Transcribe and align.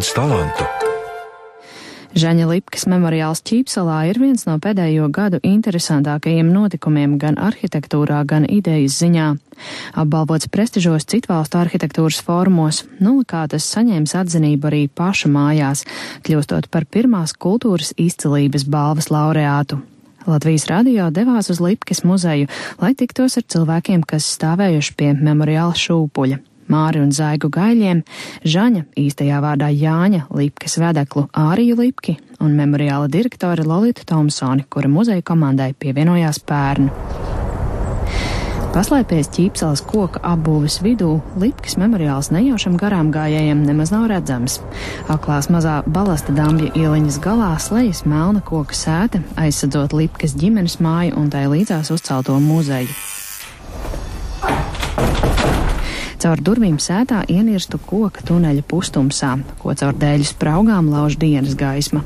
daudz 0.00 0.14
talantu. 0.16 0.64
Žaņa 2.16 2.46
Lipkas 2.48 2.86
memoriāls 2.88 3.42
Ķīpsalā 3.44 4.08
ir 4.08 4.18
viens 4.18 4.46
no 4.48 4.56
pēdējo 4.58 5.10
gadu 5.12 5.38
interesantākajiem 5.44 6.48
notikumiem 6.48 7.18
gan 7.20 7.36
arhitektūrā, 7.36 8.24
gan 8.24 8.48
idejas 8.48 8.96
ziņā. 8.96 9.28
Apbalvots 10.00 10.48
prestižos 10.48 11.04
citvalstu 11.04 11.60
arhitektūras 11.60 12.22
fórumos, 12.24 12.82
nulikā 12.98 13.44
tas 13.52 13.68
saņēmis 13.76 14.16
atzinību 14.24 14.72
arī 14.72 14.82
paša 14.88 15.28
mājās, 15.30 15.84
kļūstot 16.24 16.72
par 16.72 16.88
pirmās 16.88 17.36
kultūras 17.36 17.92
izcilības 18.00 18.64
balvas 18.64 19.12
laureātu. 19.12 19.82
Latvijas 20.26 20.66
radio 20.72 21.12
devās 21.12 21.52
uz 21.52 21.60
Lipkas 21.60 22.02
muzeju, 22.08 22.48
lai 22.80 22.96
tiktos 22.96 23.36
ar 23.36 23.44
cilvēkiem, 23.52 24.02
kas 24.08 24.32
stāvējuši 24.38 24.96
pie 24.96 25.12
memoriāla 25.20 25.76
šūpuļa. 25.76 26.46
Māri 26.70 27.02
un 27.02 27.10
Zaigu 27.14 27.50
Gaļiem, 27.52 28.04
Žaņa, 28.46 28.86
īstajā 29.00 29.40
vārdā 29.42 29.70
Jāņa, 29.74 30.26
Lipkas 30.34 30.78
vedeklu 30.80 31.26
Āriju 31.36 31.80
Lipki 31.82 32.16
un 32.40 32.54
memoriāla 32.56 33.10
direktore 33.10 33.66
Lolita 33.66 34.06
Tomsoni, 34.08 34.64
kura 34.70 34.88
muzeja 34.88 35.24
komandai 35.26 35.72
pievienojās 35.74 36.40
pērnu. 36.46 37.38
Paslēpies 38.70 39.26
ķīpselas 39.34 39.80
koka 39.82 40.20
apbūves 40.30 40.76
vidū, 40.84 41.16
Lipkas 41.42 41.74
memoriāls 41.80 42.28
nejaušam 42.30 42.76
garām 42.78 43.10
gājējiem 43.10 43.64
nemaz 43.66 43.90
nav 43.90 44.06
redzams. 44.12 44.60
Aklās 45.10 45.50
mazā 45.50 45.80
balasta 45.90 46.30
dambja 46.36 46.70
ieliņas 46.78 47.18
galā 47.24 47.50
slejas 47.58 48.04
melna 48.06 48.44
koka 48.46 48.78
sēta, 48.78 49.24
aizsadzot 49.42 49.96
Lipkas 49.98 50.38
ģimenes 50.38 50.78
māju 50.78 51.18
un 51.18 51.32
tai 51.34 51.48
līdzās 51.50 51.90
uzcelto 51.90 52.38
muzeju. 52.38 52.94
Caur 56.20 56.40
durvīm 56.44 56.74
sētā 56.76 57.22
ienirstu 57.32 57.78
koka 57.80 58.20
tuneļa 58.28 58.60
pustumsā, 58.68 59.38
ko 59.62 59.72
caur 59.72 59.96
dēļu 59.96 60.26
spraugām 60.28 60.90
lauž 60.92 61.16
dienas 61.16 61.54
gaisma. 61.56 62.02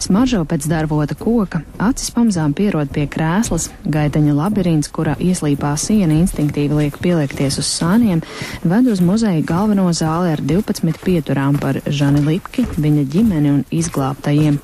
Smaržo 0.00 0.46
pēc 0.48 0.64
darbota 0.64 1.12
koka, 1.12 1.58
acis 1.76 2.08
pamazām 2.16 2.54
pierod 2.56 2.88
pie 2.88 3.02
krēslas, 3.10 3.66
gaiteņa 3.84 4.32
labirints, 4.32 4.88
kurā 4.96 5.12
ieslīpā 5.20 5.74
siena 5.76 6.16
instinktīvi 6.16 6.78
liek 6.78 6.96
pieliekties 7.04 7.58
uz 7.60 7.68
sāniem, 7.68 8.22
ved 8.64 8.88
uz 8.88 9.02
muzeja 9.04 9.42
galveno 9.44 9.90
zāli 9.92 10.32
ar 10.32 10.40
12 10.40 11.02
pieturām 11.04 11.58
par 11.60 11.82
Žani 11.84 12.24
Lipki, 12.24 12.64
viņa 12.80 13.04
ģimeni 13.12 13.52
un 13.52 13.60
izglābtajiem. 13.68 14.56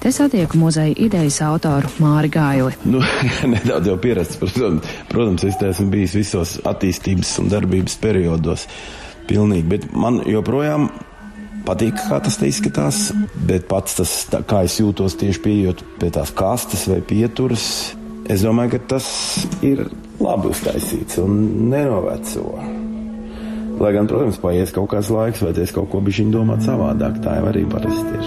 Te 0.00 0.14
satieku 0.16 0.56
muzeja 0.56 0.96
idejas 0.96 1.42
autoru 1.44 1.92
Māri 2.00 2.32
Gaili. 2.32 2.72
Nu, 2.88 3.04
nedaudz 3.52 3.92
jau 3.92 3.98
pierasts, 4.00 4.40
protams, 4.40 4.96
protams, 5.12 5.44
es 5.44 5.60
esmu 5.74 5.90
bijis 5.92 6.16
visos 6.22 6.56
attīstības 6.64 7.36
un 7.44 7.52
darbības 7.52 8.00
periodos. 8.00 8.64
Pilnīgi, 9.28 9.68
bet 9.76 9.90
man 9.92 10.22
joprojām 10.24 10.88
patīk, 11.66 11.96
kā 12.08 12.20
tas 12.24 12.38
izskatās. 12.46 13.08
Bet 13.48 13.68
pats 13.70 13.98
tas, 14.00 14.14
tā, 14.32 14.42
kā 14.46 14.64
es 14.66 14.78
jūtos 14.80 15.18
tieši 15.20 15.42
pieejot 15.44 15.84
pie 16.00 16.12
tās 16.14 16.32
kastes 16.36 16.86
vai 16.90 17.00
pieturas, 17.04 17.64
es 18.30 18.44
domāju, 18.46 18.76
ka 18.76 18.96
tas 18.96 19.08
ir 19.66 19.86
labi 20.20 20.52
uztaisīts 20.52 21.20
un 21.22 21.40
nenoveco. 21.72 22.54
Lai 23.80 23.94
gan, 23.96 24.08
protams, 24.10 24.36
paies 24.42 24.72
kaut 24.76 24.90
kāds 24.92 25.08
laiks, 25.08 25.40
vai 25.40 25.54
es 25.62 25.72
kaut 25.72 25.88
ko 25.88 26.02
bijuši 26.04 26.28
domāt 26.34 26.66
savādāk. 26.66 27.22
Tā 27.24 27.38
jau 27.38 27.46
arī 27.48 27.64
parasti 27.70 28.18
ir. 28.18 28.26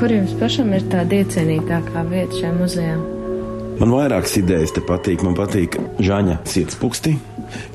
Kur 0.00 0.10
jums 0.10 0.32
pašam 0.40 0.72
ir 0.74 0.82
tāda 0.90 1.20
iecienītākā 1.22 2.02
vieta 2.10 2.40
šajā 2.40 2.54
muzejā? 2.56 2.96
Man 3.78 3.94
vairākas 3.94 4.34
idejas 4.40 4.74
te 4.74 4.82
patīk. 4.84 5.22
Man 5.22 5.36
patīk 5.38 5.78
Žaņa 6.02 6.40
sirdspūksti, 6.50 7.14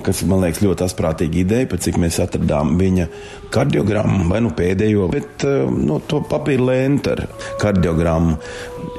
kas 0.05 0.23
man 0.27 0.43
liekas 0.45 0.63
ļoti 0.65 0.85
asprātīga 0.87 1.41
ideja, 1.43 1.69
pēc 1.71 1.87
cik 1.87 1.99
mēs 2.01 2.19
atradām 2.23 2.75
viņa 2.79 3.07
kardiogrammu, 3.53 4.27
vai 4.31 4.43
nu 4.45 4.53
pēdējo, 4.57 5.09
bet 5.13 5.47
eh, 5.47 5.65
no, 5.67 5.99
to 6.09 6.21
papīra 6.27 6.71
lēntu 6.71 7.15
ar 7.15 7.25
kardiogrammu. 7.61 8.37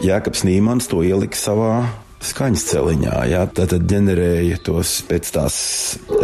Jēkabs 0.04 0.44
Nīmans 0.46 0.90
to 0.90 1.02
ielika 1.06 1.38
savā 1.38 1.72
skaņas 2.24 2.64
celiņā. 2.72 3.14
Jā, 3.30 3.44
tad 3.54 3.74
ģenerēja 3.90 4.58
tos 4.66 4.98
pēc 5.08 5.30
tās 5.34 5.58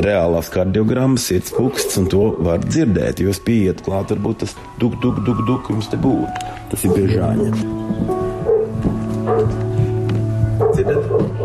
reālās 0.02 0.50
kardiogrammas, 0.54 1.28
sirds 1.30 1.54
puksts, 1.54 1.98
un 2.00 2.10
to 2.10 2.26
var 2.44 2.64
dzirdēt. 2.64 3.22
Jūs 3.24 3.42
pieiet 3.46 3.84
klāt, 3.86 4.10
varbūt 4.14 4.42
tas 4.44 4.56
duk, 4.82 4.98
duk, 5.04 5.22
duk, 5.26 5.44
duk 5.48 5.70
jums 5.70 5.90
te 5.92 6.00
būtu. 6.00 6.52
Tas 6.72 6.86
ir 6.86 6.98
biežāņa. 6.98 7.50
Dzirdat? 10.74 11.43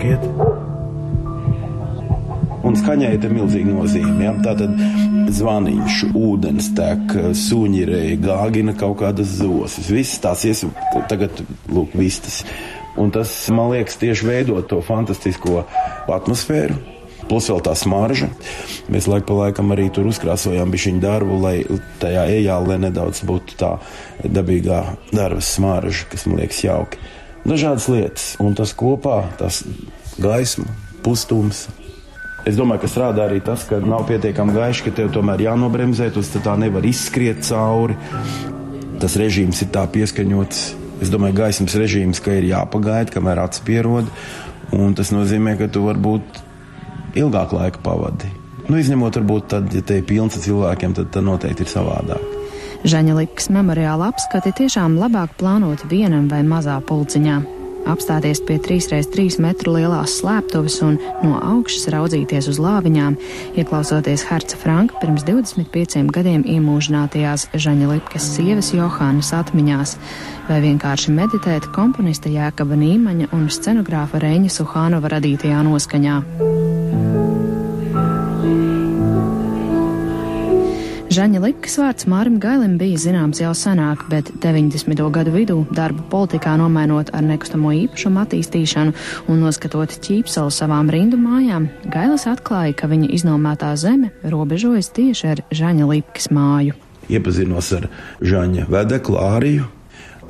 Dukiet 0.00 0.22
un 2.64 2.76
skaņai 2.78 3.10
ir 3.18 3.32
milzīga 3.34 3.74
nozīme. 3.74 4.14
Ja? 4.24 4.32
Tātad 4.40 4.78
zvaniņš, 5.36 5.98
ūdens 6.16 6.70
tek, 6.78 7.12
suņi 7.36 7.82
reja, 7.90 8.14
gāgina 8.24 8.72
kaut 8.80 8.96
kādas 9.02 9.34
zosas. 9.42 9.90
Viss 9.92 10.22
tās 10.24 10.46
ies 10.48 10.64
tagad, 11.10 11.42
lūk, 11.68 11.92
vistas. 12.00 12.40
Un 12.96 13.12
tas, 13.12 13.28
man 13.52 13.74
liekas, 13.74 14.00
tieši 14.00 14.30
veido 14.30 14.64
to 14.64 14.80
fantastisko 14.88 15.66
atmosfēru. 16.08 16.80
Plus 17.28 17.52
vēl 17.52 17.60
tā 17.68 17.76
smarža. 17.76 18.30
Mēs 18.88 19.04
laik 19.10 19.28
pa 19.28 19.36
laikam 19.36 19.76
arī 19.76 19.90
tur 19.92 20.08
uzkrāsojām 20.08 20.72
bišķiņu 20.72 21.04
darbu, 21.04 21.42
lai 21.44 21.58
tajā 22.00 22.24
ejālē 22.40 22.80
nedaudz 22.88 23.20
būtu 23.28 23.60
tā 23.60 23.76
dabīgā 24.24 24.82
darba 25.12 25.44
smarža, 25.44 26.08
kas 26.08 26.24
man 26.24 26.40
liekas 26.40 26.64
jauki. 26.64 27.04
Dažādas 27.46 27.88
lietas, 27.88 28.32
un 28.42 28.54
tas 28.58 28.74
kopā, 28.76 29.22
tas 29.40 29.62
gaisma, 30.20 30.68
pustums, 31.04 31.68
Es 32.48 32.56
domāju, 32.56 32.80
ka 32.84 32.88
strādā 32.88 33.26
arī 33.26 33.42
tas, 33.44 33.66
ka 33.68 33.82
nav 33.84 34.06
pietiekami 34.08 34.54
gaiši, 34.56 34.86
ka 34.86 34.94
tev 34.96 35.10
tomēr 35.12 35.42
jānobremzē, 35.44 36.08
tas 36.14 36.30
tā 36.32 36.54
nevar 36.56 36.86
izskriet 36.88 37.44
cauri. 37.44 37.98
Tas 39.00 39.16
režīms 39.20 39.60
ir 39.60 39.68
tā 39.74 39.84
pieskaņots. 39.92 40.62
Es 41.04 41.12
domāju, 41.12 41.36
gaismas 41.36 41.76
režīms, 41.76 42.20
ka 42.24 42.38
ir 42.38 42.48
jāpagaida, 42.48 43.12
kamēr 43.12 43.42
acis 43.44 43.64
pierod. 43.64 44.08
Un 44.76 44.96
tas 44.96 45.12
nozīmē, 45.12 45.58
ka 45.60 45.68
tu 45.72 45.84
varbūt 45.84 46.40
ilgāk 47.20 47.52
laika 47.56 47.84
pavadi. 47.84 48.32
Nu, 48.70 48.78
izņemot, 48.80 49.20
varbūt, 49.20 49.48
tad, 49.52 49.72
ja 49.76 49.84
te 49.84 50.00
ir 50.00 50.08
pilns 50.08 50.38
ar 50.38 50.44
cilvēkiem, 50.46 50.96
tad, 50.96 51.12
tad 51.12 51.26
noteikti 51.26 51.66
ir 51.66 51.72
savādāk. 51.72 52.39
Žaņa 52.84 53.16
Likas 53.20 53.50
memoriāla 53.52 54.10
apskati 54.12 54.54
tiešām 54.62 54.98
labāk 55.00 55.34
plānot 55.40 55.86
vienam 55.90 56.28
vai 56.32 56.40
mazā 56.46 56.80
pulciņā 56.84 57.40
apstāties 57.88 58.40
pie 58.44 58.58
3x3 58.62 59.38
metru 59.42 59.74
lielās 59.76 60.18
slēptuves 60.20 60.78
un 60.86 60.98
no 61.24 61.38
augšas 61.38 61.88
raudzīties 61.94 62.50
uz 62.52 62.60
lāviņām, 62.62 63.16
ieklausoties 63.60 64.24
Herca 64.28 64.58
Franka 64.60 64.98
pirms 65.02 65.24
25 65.28 66.10
gadiem 66.14 66.44
iemūžinātajās 66.44 67.48
Žaņa 67.54 67.92
Lipkas 67.94 68.28
sievas 68.36 68.72
Johānas 68.76 69.32
atmiņās, 69.36 69.96
vai 70.50 70.60
vienkārši 70.66 71.16
meditēt 71.16 71.70
komponista 71.76 72.32
Jēkaba 72.32 72.78
Nīmaņa 72.80 73.32
un 73.36 73.48
scenogrāfa 73.52 74.22
Reņa 74.22 74.52
Suhānova 74.60 75.16
radītajā 75.16 75.64
noskaņā. 75.66 76.20
Žaņa 81.20 81.40
Likas 81.42 81.74
vārds 81.76 82.06
Mārim 82.08 82.38
Gailim 82.40 82.78
bija 82.80 82.96
zināms 82.96 83.42
jau 83.42 83.50
senāk, 83.52 84.06
bet 84.08 84.30
90. 84.40 85.02
gadu 85.12 85.32
vidū 85.34 85.56
darbu 85.68 86.06
politikā 86.08 86.54
nomainot 86.56 87.10
ar 87.12 87.26
nekustamo 87.26 87.74
īpašumu 87.76 88.22
attīstīšanu 88.22 88.94
un 89.28 89.42
noskatot 89.44 89.92
ķīpsalu 90.06 90.54
savām 90.56 90.88
rindu 90.88 91.18
mājām, 91.20 91.66
Gailis 91.92 92.24
atklāja, 92.30 92.72
ka 92.72 92.88
viņa 92.88 93.10
iznomētā 93.18 93.74
zeme 93.76 94.14
robežojas 94.24 94.88
tieši 94.96 95.28
ar 95.28 95.42
Žaņa 95.52 95.90
Likas 95.90 96.30
māju. 96.32 96.78
Iepazinos 97.12 97.68
ar 97.76 97.90
Žaņa 98.24 98.70
vedeklu 98.72 99.20
Āriju, 99.20 99.68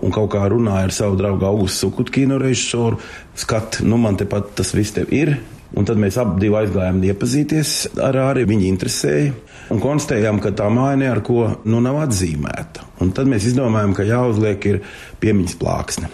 un 0.02 0.16
kaut 0.16 0.32
kā 0.34 0.42
runāja 0.50 0.88
ar 0.88 0.96
savu 0.96 1.20
draugu 1.22 1.46
Augustu 1.52 1.84
Sukutkīnu 1.84 2.40
režisoru. 2.42 2.98
Skat, 3.38 3.78
nu 3.86 4.00
man 4.02 4.18
tepat 4.18 4.56
tas 4.58 4.74
viss 4.74 4.98
te 4.98 5.06
ir. 5.06 5.36
Un 5.70 5.86
tad 5.86 6.02
mēs 6.02 6.18
abi 6.18 6.50
aizgājām 6.50 6.98
iepazīties 7.12 7.92
ar 8.02 8.16
Āriju. 8.24 8.50
Viņa 8.50 8.66
interesēja 8.72 9.36
un 9.70 9.82
konstatējām, 9.82 10.40
ka 10.42 10.52
tā 10.56 10.68
māja 10.72 11.12
ar 11.14 11.22
ko 11.26 11.44
nu, 11.64 11.80
nav 11.84 12.00
atzīmēta. 12.06 12.86
Un 13.02 13.12
tad 13.16 13.30
mēs 13.30 13.46
izdomājām, 13.50 13.94
ka 13.96 14.06
jāuzliek 14.08 14.66
piemiņas 15.22 15.58
plāksne. 15.60 16.10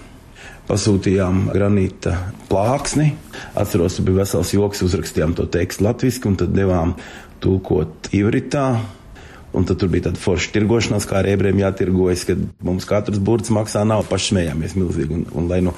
Pasūtījām 0.67 1.47
granīta 1.55 2.17
plāksni. 2.51 3.13
Atceros, 3.59 4.01
bija 4.03 4.25
vesels 4.25 4.51
joks, 4.55 4.83
uzrakstījām 4.83 5.37
to 5.39 5.47
tekstu 5.47 5.87
latviešu, 5.87 6.25
un 6.31 6.39
tad 6.41 6.55
devām 6.57 6.97
tulkot 7.45 8.11
ivritā. 8.17 8.69
Un 9.57 9.65
tad 9.65 9.81
bija 9.89 10.09
tāda 10.09 10.21
forša 10.21 10.51
tirgošanās, 10.53 11.07
kā 11.09 11.21
ar 11.23 11.29
ebrejiem 11.31 11.63
jātirgojas, 11.63 12.27
kad 12.29 12.43
mums 12.67 12.85
katrs 12.89 13.23
burts 13.23 13.53
maksā 13.55 13.87
naudu, 13.89 14.09
paši 14.11 14.35
smējāmies 14.35 14.75
milzīgi. 14.77 15.17
Un, 15.17 15.23
un, 15.33 15.47
lai 15.49 15.63
nu 15.65 15.73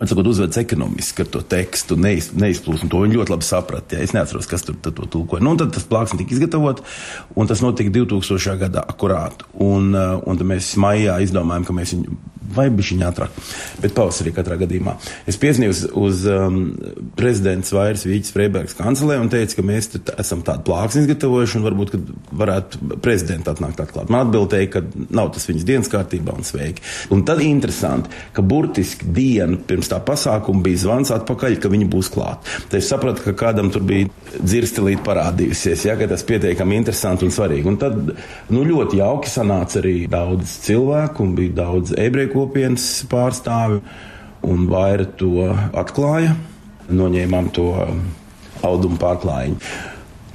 Sakot, 0.00 0.26
uzvedas 0.26 0.56
ekonomiski 0.56 1.26
ar 1.26 1.28
to 1.28 1.42
tekstu, 1.44 1.96
neiz, 2.00 2.30
neizplūst. 2.32 2.86
To 2.88 3.02
viņi 3.02 3.18
ļoti 3.18 3.34
labi 3.34 3.44
saprata. 3.44 3.98
Ja. 3.98 4.06
Es 4.06 4.14
neatceros, 4.16 4.48
kas 4.48 4.64
tur 4.64 4.78
to 4.80 5.04
tulkoja. 5.04 5.44
Nu, 5.44 5.52
tad 5.60 5.74
tas 5.76 5.84
plāksne 5.84 6.22
tika 6.22 6.32
izgatavots, 6.38 6.86
un 7.36 7.50
tas 7.50 7.60
notika 7.60 7.92
2000. 7.98 8.56
gadā 8.62 8.86
akurāt. 8.88 9.44
Un, 9.60 9.92
uh, 9.92 10.16
un 10.24 10.40
tad 10.40 10.48
mēs 10.48 10.72
maijā 10.80 11.18
izdomājām, 11.26 11.68
ka 11.68 11.76
mēs 11.76 11.92
viņu 11.98 12.16
vai 12.54 12.66
bišķiņā 12.74 13.08
ātrāk, 13.10 13.34
bet 13.82 13.94
pavasarī 13.96 14.32
katrā 14.34 14.56
gadījumā. 14.60 14.96
Es 15.30 15.38
piesniegu 15.40 15.74
uz, 15.74 15.82
uz 15.94 16.24
um, 16.30 16.58
prezidents 17.18 17.72
Vairs 17.74 18.04
Vīķis 18.08 18.34
Freibergs 18.34 18.76
kancelē 18.78 19.18
un 19.22 19.30
teicu, 19.32 19.58
ka 19.58 19.66
mēs 19.66 19.90
esam 20.16 20.42
tādu 20.46 20.66
plāksni 20.70 21.04
izgatavojuši 21.04 21.60
un 21.60 21.66
varbūt, 21.68 21.94
ka 21.94 22.00
varētu 22.42 22.98
prezidenta 23.04 23.54
atnākt 23.54 23.82
atklāt. 23.84 24.10
Man 24.10 24.26
atbildēja, 24.26 24.70
ka 24.74 24.84
nav 25.14 25.32
tas 25.36 25.46
viņas 25.50 25.68
dienas 25.68 25.92
kārtībā 25.92 26.34
un 26.34 26.46
sveiki. 26.46 26.84
Un 27.14 27.24
tad 27.28 27.42
interesanti, 27.44 28.10
ka 28.34 28.44
burtiski 28.46 29.10
dienu 29.14 29.60
pirms 29.68 29.89
tā 29.90 30.00
pasākuma 30.04 30.64
bija 30.64 30.84
zvans 30.84 31.12
atpakaļ, 31.14 31.58
ka 31.62 31.70
viņi 31.72 31.88
būs 31.90 32.10
klāt. 32.14 32.46
Tad 32.70 32.78
es 32.80 32.90
sapratu, 32.90 33.24
ka 33.26 33.34
kādam 33.44 33.70
tur 33.74 33.84
bija 33.86 34.08
dzirstelīt 34.38 35.02
parādījusies, 35.06 35.86
ja, 35.88 35.96
ka 35.98 36.08
tas 36.10 36.24
pietiekami 36.26 36.78
interesanti 36.80 37.26
un 37.26 37.34
svarīgi. 37.34 37.68
Un 37.70 37.78
tad 37.80 37.98
nu, 38.54 38.64
ļoti 38.66 39.00
jauki 39.00 39.32
sanāca 39.32 39.80
arī 39.82 39.96
daudz 40.10 40.56
cilvēku 40.66 41.26
un 41.26 41.36
bija 41.38 41.58
daudz 41.62 41.94
ebreju 41.98 42.34
kopienas 42.34 42.88
pārstāvju, 43.10 43.82
un 44.50 44.66
vaira 44.70 45.06
to 45.20 45.50
atklāja. 45.76 46.36
Noņēmām 46.90 47.52
to 47.54 47.70
audumu 48.66 48.98
pārklājiņu. 49.00 49.58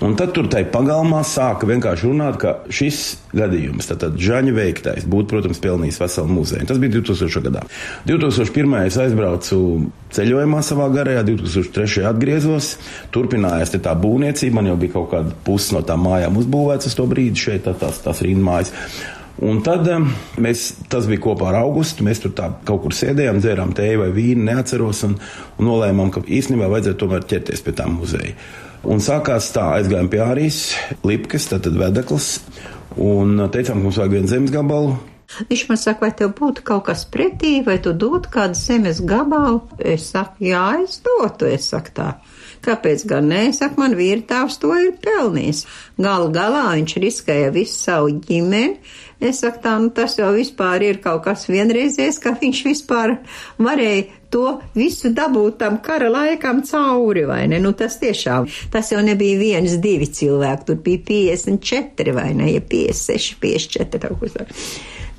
Un 0.04 0.12
tad 0.20 0.34
tur 0.36 0.50
tajā 0.52 0.68
pagalmā 0.74 1.22
sāka 1.24 1.68
vienkārši 1.70 2.10
runāt, 2.10 2.36
ka 2.42 2.52
šis 2.68 3.02
gadījums, 3.36 3.88
tātad 3.88 4.18
Žaņa 4.20 4.52
veiktais, 4.58 5.06
būtu, 5.08 5.30
protams, 5.32 5.62
pelnījis 5.64 6.02
veselu 6.02 6.36
muzeju. 6.36 6.68
Tas 6.68 6.82
bija 6.82 6.98
2000. 6.98 7.44
gadā. 7.46 7.64
2001. 8.10 8.76
es 8.90 9.00
aizbraucu 9.00 9.60
ceļojumā 10.16 10.60
savā 10.68 10.90
garajā, 10.92 11.24
2003. 11.30 12.04
atgriezos, 12.12 12.74
turpinājās 13.16 13.72
tā 13.80 13.96
būvniecība, 13.96 14.60
man 14.60 14.72
jau 14.74 14.78
bija 14.84 14.98
kaut 14.98 15.12
kāda 15.14 15.36
puse 15.48 15.76
no 15.76 15.84
tām 15.88 16.04
mājām 16.10 16.42
uzbūvēts 16.44 16.92
uz 16.92 16.98
to 17.00 17.08
brīdi 17.08 17.48
šeit, 17.48 17.64
tā, 17.64 17.76
tās, 17.80 18.04
tās 18.04 18.24
rīnmājas. 18.26 18.76
Un 19.44 19.60
tad 19.64 19.88
mēs, 20.40 20.68
tas 20.92 21.08
bija 21.12 21.24
kopā 21.24 21.50
ar 21.50 21.62
augustu. 21.66 22.06
Mēs 22.08 22.22
tur 22.24 22.32
kaut 22.36 22.86
kur 22.86 22.96
sēdējām, 22.96 23.42
dzērām 23.44 23.74
tēju 23.76 24.06
vai 24.06 24.12
vīnu, 24.16 24.46
neatceros, 24.48 25.04
un, 25.08 25.18
un 25.60 25.68
nolēmām, 25.72 26.12
ka 26.16 26.24
īstenībā 26.24 26.72
vajadzētu 26.72 27.02
tomēr 27.04 27.28
ķerties 27.32 27.64
pie 27.66 27.76
tā 27.76 27.88
muzeja. 27.92 28.36
Un 28.86 29.02
sākās 29.02 29.48
tā, 29.50 29.64
aizgājām 29.80 30.08
pie 30.14 30.20
Ārijas, 30.22 30.60
Lipkas, 31.08 31.48
tad 31.50 31.66
vedeklis, 31.74 32.38
un 33.02 33.48
teicām, 33.50 33.80
ka 33.80 33.82
mums 33.82 33.98
vajag 33.98 34.14
vienu 34.14 34.30
zemes 34.30 34.54
gabalu. 34.54 34.94
Viņš 35.50 35.64
man 35.72 35.80
saka, 35.82 36.06
vai 36.06 36.12
tev 36.14 36.36
būtu 36.38 36.62
kaut 36.68 36.86
kas 36.86 37.02
pretī, 37.10 37.58
vai 37.66 37.80
tu 37.82 37.96
dotu 37.98 38.30
kādu 38.32 38.58
zemes 38.60 39.02
gabalu? 39.02 39.64
Es 39.82 40.12
saku, 40.14 40.46
jā, 40.52 40.66
es 40.84 41.00
dotu, 41.04 41.50
es 41.50 41.66
saku 41.74 41.96
tā. 41.98 42.12
Kāpēc 42.66 43.08
gan 43.10 43.28
nē? 43.34 43.42
Saka, 43.58 43.78
man 43.82 43.98
vīrtāvs 43.98 44.60
to 44.62 44.72
ir 44.78 44.94
pelnījis. 45.02 45.66
Galu 46.02 46.30
galā 46.34 46.68
viņš 46.78 46.96
riskēja 47.02 47.50
visu 47.58 47.76
savu 47.78 48.14
ģimeni. 48.26 48.78
Es 49.26 49.42
saku, 49.42 49.62
tā, 49.64 49.76
nu 49.82 49.90
tas 49.96 50.18
jau 50.20 50.30
vispār 50.36 50.84
ir 50.86 51.02
kaut 51.04 51.24
kas. 51.26 51.48
Vienreizējs, 51.50 52.20
ka 52.22 52.36
viņš 52.38 52.62
vispār 52.68 53.18
varēja 53.58 54.06
to 54.36 54.58
visu 54.76 55.12
dabūt 55.16 55.60
tam 55.62 55.80
kara 55.84 56.10
laikam 56.12 56.62
cauri, 56.68 57.24
vai 57.30 57.46
ne? 57.48 57.62
Nu, 57.64 57.72
tas 57.78 57.96
tiešām, 58.02 58.50
tas 58.74 58.92
jau 58.92 59.00
nebija 59.06 59.40
viens, 59.40 59.78
divi 59.82 60.10
cilvēki, 60.12 60.68
tur 60.68 60.82
bija 60.84 61.06
54 61.08 62.16
vai 62.18 62.30
ne, 62.38 62.52
ja 62.52 62.62
56, 62.62 63.40
54 63.42 64.12
kaut 64.12 64.22
kas 64.26 64.38
tāds. 64.38 64.68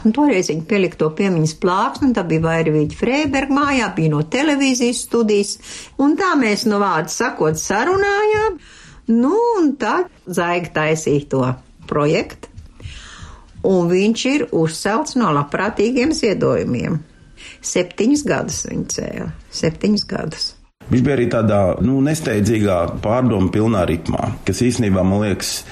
Un 0.07 0.13
toreiz 0.15 0.51
viņi 0.53 0.67
pielika 0.71 1.01
to 1.01 1.09
piemiņas 1.19 1.57
plāksni, 1.63 2.11
un 2.11 2.13
tā 2.15 2.23
bija 2.29 2.45
Vairvīģa 2.45 2.99
Freiberga 2.99 3.57
mājā, 3.57 3.89
bija 3.97 4.13
no 4.13 4.21
televīzijas 4.31 5.01
studijas, 5.09 5.57
un 6.03 6.15
tā 6.21 6.35
mēs 6.39 6.67
no 6.71 6.79
vārdu 6.83 7.11
sakot 7.11 7.59
sarunājām, 7.59 8.61
nu, 9.17 9.33
un 9.57 9.73
tad 9.81 10.13
Zaiga 10.29 10.71
taisīja 10.77 11.27
to 11.33 11.43
projektu, 11.91 12.53
un 13.67 13.91
viņš 13.91 14.27
ir 14.33 14.47
uzcelts 14.55 15.17
no 15.19 15.33
labprātīgiem 15.37 16.15
ziedojumiem. 16.17 17.01
Septiņus 17.67 18.23
gadus 18.27 18.63
viņa 18.69 18.87
cēla. 18.95 19.33
Septiņus 19.53 20.07
gadus. 20.09 20.47
Viņš 20.87 21.03
bija 21.03 21.17
arī 21.17 21.27
tādā 21.31 21.61
nu, 21.83 21.99
nesteidzīgā, 22.07 22.79
pārdomu 23.03 23.51
pilnā 23.55 23.83
ritmā, 23.91 24.37
kas 24.47 24.63
īstenībā 24.63 25.03
man 25.03 25.25
liekas, 25.25 25.65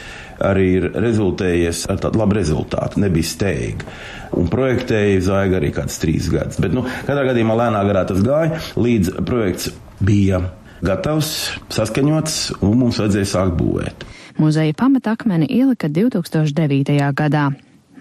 arī 0.43 0.64
ir 0.81 0.88
rezultējies 0.99 1.85
ar 1.93 2.00
tādu 2.02 2.19
labu 2.19 2.35
rezultātu. 2.41 2.99
Nebija 3.05 3.29
steiga. 3.29 3.87
Un 4.35 4.50
projektēja 4.50 5.23
Zaiga 5.29 5.61
arī 5.61 5.70
kāds 5.76 6.00
trīs 6.02 6.26
gadus. 6.32 6.58
Bet, 6.62 6.75
nu, 6.75 6.82
katrā 7.06 7.29
gadījumā 7.31 7.58
lēnā 7.62 7.85
garā 7.87 8.02
tas 8.08 8.19
gāja, 8.26 8.58
līdz 8.75 9.14
projekts 9.29 9.70
bija 10.02 10.43
gatavs, 10.85 11.31
saskaņots, 11.73 12.40
un 12.67 12.75
mums 12.82 12.99
vajadzēja 12.99 13.31
sākt 13.31 13.55
būvēt. 13.61 14.05
Muzeja 14.43 14.75
pamatakmeni 14.75 15.47
ielika 15.47 15.87
2009. 15.87 16.99
gadā. 17.14 17.52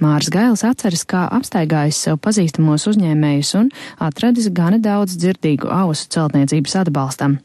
Mārs 0.01 0.29
Gails 0.33 0.63
atceras, 0.65 1.03
kā 1.05 1.27
apstaigājis 1.37 1.99
sev 2.07 2.19
pazīstamos 2.23 2.87
uzņēmējus 2.89 3.55
un 3.59 3.71
atradis 4.01 4.49
gana 4.55 4.79
daudz 4.81 5.17
dzirdīgu 5.21 5.69
ausu 5.69 6.09
celtniecības 6.15 6.79
atbalstam. 6.81 7.37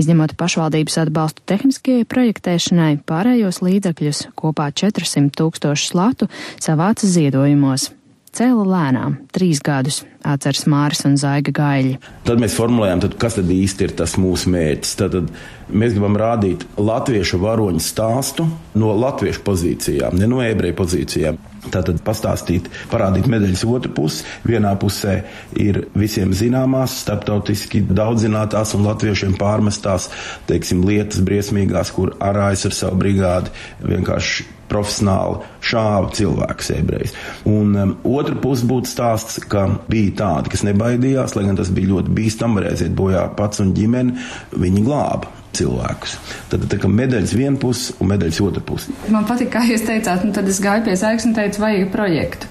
Izņemot 0.00 0.34
pašvaldības 0.38 0.98
atbalstu 1.04 1.42
tehniskajai 1.46 2.06
projektēšanai, 2.10 2.92
pārējos 3.06 3.62
līdzekļus 3.62 4.22
kopā 4.38 4.70
400 4.74 5.34
tūkstošu 5.38 5.90
slatu 5.92 6.30
savāca 6.62 7.08
ziedojumos. 7.08 7.90
Cēla 8.32 8.62
lēnām, 8.64 9.18
trīs 9.28 9.58
gadus, 9.60 9.98
atceras 10.24 10.64
Māris 10.64 11.02
un 11.04 11.18
Zaiga 11.20 11.52
gaļi. 11.52 11.98
Tad 12.24 12.40
mēs 12.40 12.54
formulējām, 12.56 13.02
tad, 13.04 13.18
kas 13.20 13.36
tad 13.36 13.50
īsti 13.52 13.84
ir 13.84 13.92
tas 13.98 14.14
mūsu 14.16 14.48
mērķis. 14.54 14.94
Tad, 15.02 15.18
tad 15.18 15.74
mēs 15.76 15.92
gribam 15.92 16.16
rādīt 16.16 16.64
latviešu 16.80 17.42
varoņu 17.42 17.84
stāstu 17.84 18.48
no 18.80 18.94
latviešu 18.96 19.44
pozīcijām, 19.44 20.16
ne 20.16 20.30
no 20.32 20.40
ebreju 20.40 20.78
pozīcijām. 20.80 21.36
Tātad 21.62 22.00
pastāstīt, 22.02 22.66
parādīt 22.90 23.28
medaļas 23.30 23.62
otru 23.70 23.92
pusi. 23.94 24.24
Vienā 24.42 24.72
pusē 24.82 25.20
ir 25.62 25.84
visiem 25.94 26.32
zināmās, 26.34 26.96
starptautiski 27.04 27.84
daudzinātās 27.86 28.74
un 28.74 28.88
latviešiem 28.88 29.36
pārmestās, 29.38 30.08
teiksim, 30.48 30.82
lietas 30.88 31.22
briesmīgās, 31.22 31.92
kur 31.94 32.16
arājas 32.18 32.66
ar 32.66 32.74
savu 32.80 32.98
brigādi 33.04 33.54
vienkārši 33.86 34.48
profesionāli 34.72 35.42
šāva 35.68 36.10
cilvēkus 36.16 36.72
ebrejus. 36.74 37.14
Un 37.46 37.76
um, 37.78 37.92
otra 38.10 38.34
puse 38.42 38.66
būtu 38.66 38.90
stāsts, 38.90 39.38
ka 39.52 39.68
bija 39.92 40.16
tādi, 40.22 40.54
kas 40.54 40.64
nebaidījās, 40.66 41.36
lai 41.36 41.46
gan 41.46 41.60
tas 41.60 41.70
bija 41.74 41.92
ļoti 41.92 42.16
bīstami, 42.16 42.58
varēja 42.58 42.78
aiziet 42.78 42.98
bojā 42.98 43.28
pats 43.38 43.62
un 43.62 43.70
ģimene, 43.76 44.18
viņi 44.56 44.84
glāba 44.88 45.41
cilvēkus. 45.56 46.16
Tad 46.52 46.66
tā 46.72 46.78
kā 46.82 46.90
medaļas 46.90 47.34
viena 47.36 47.60
puse 47.60 47.96
un 48.00 48.10
medaļas 48.12 48.40
otra 48.44 48.64
puse. 48.66 48.94
Man 49.12 49.26
patīk, 49.28 49.52
kā 49.54 49.64
jūs 49.68 49.84
teicāt, 49.88 50.26
nu 50.26 50.34
tad 50.36 50.48
es 50.50 50.60
gāju 50.62 50.86
pie 50.88 50.96
Zaigas 50.98 51.28
un 51.28 51.36
teicu, 51.36 51.62
vajag 51.64 51.90
projektu. 51.94 52.50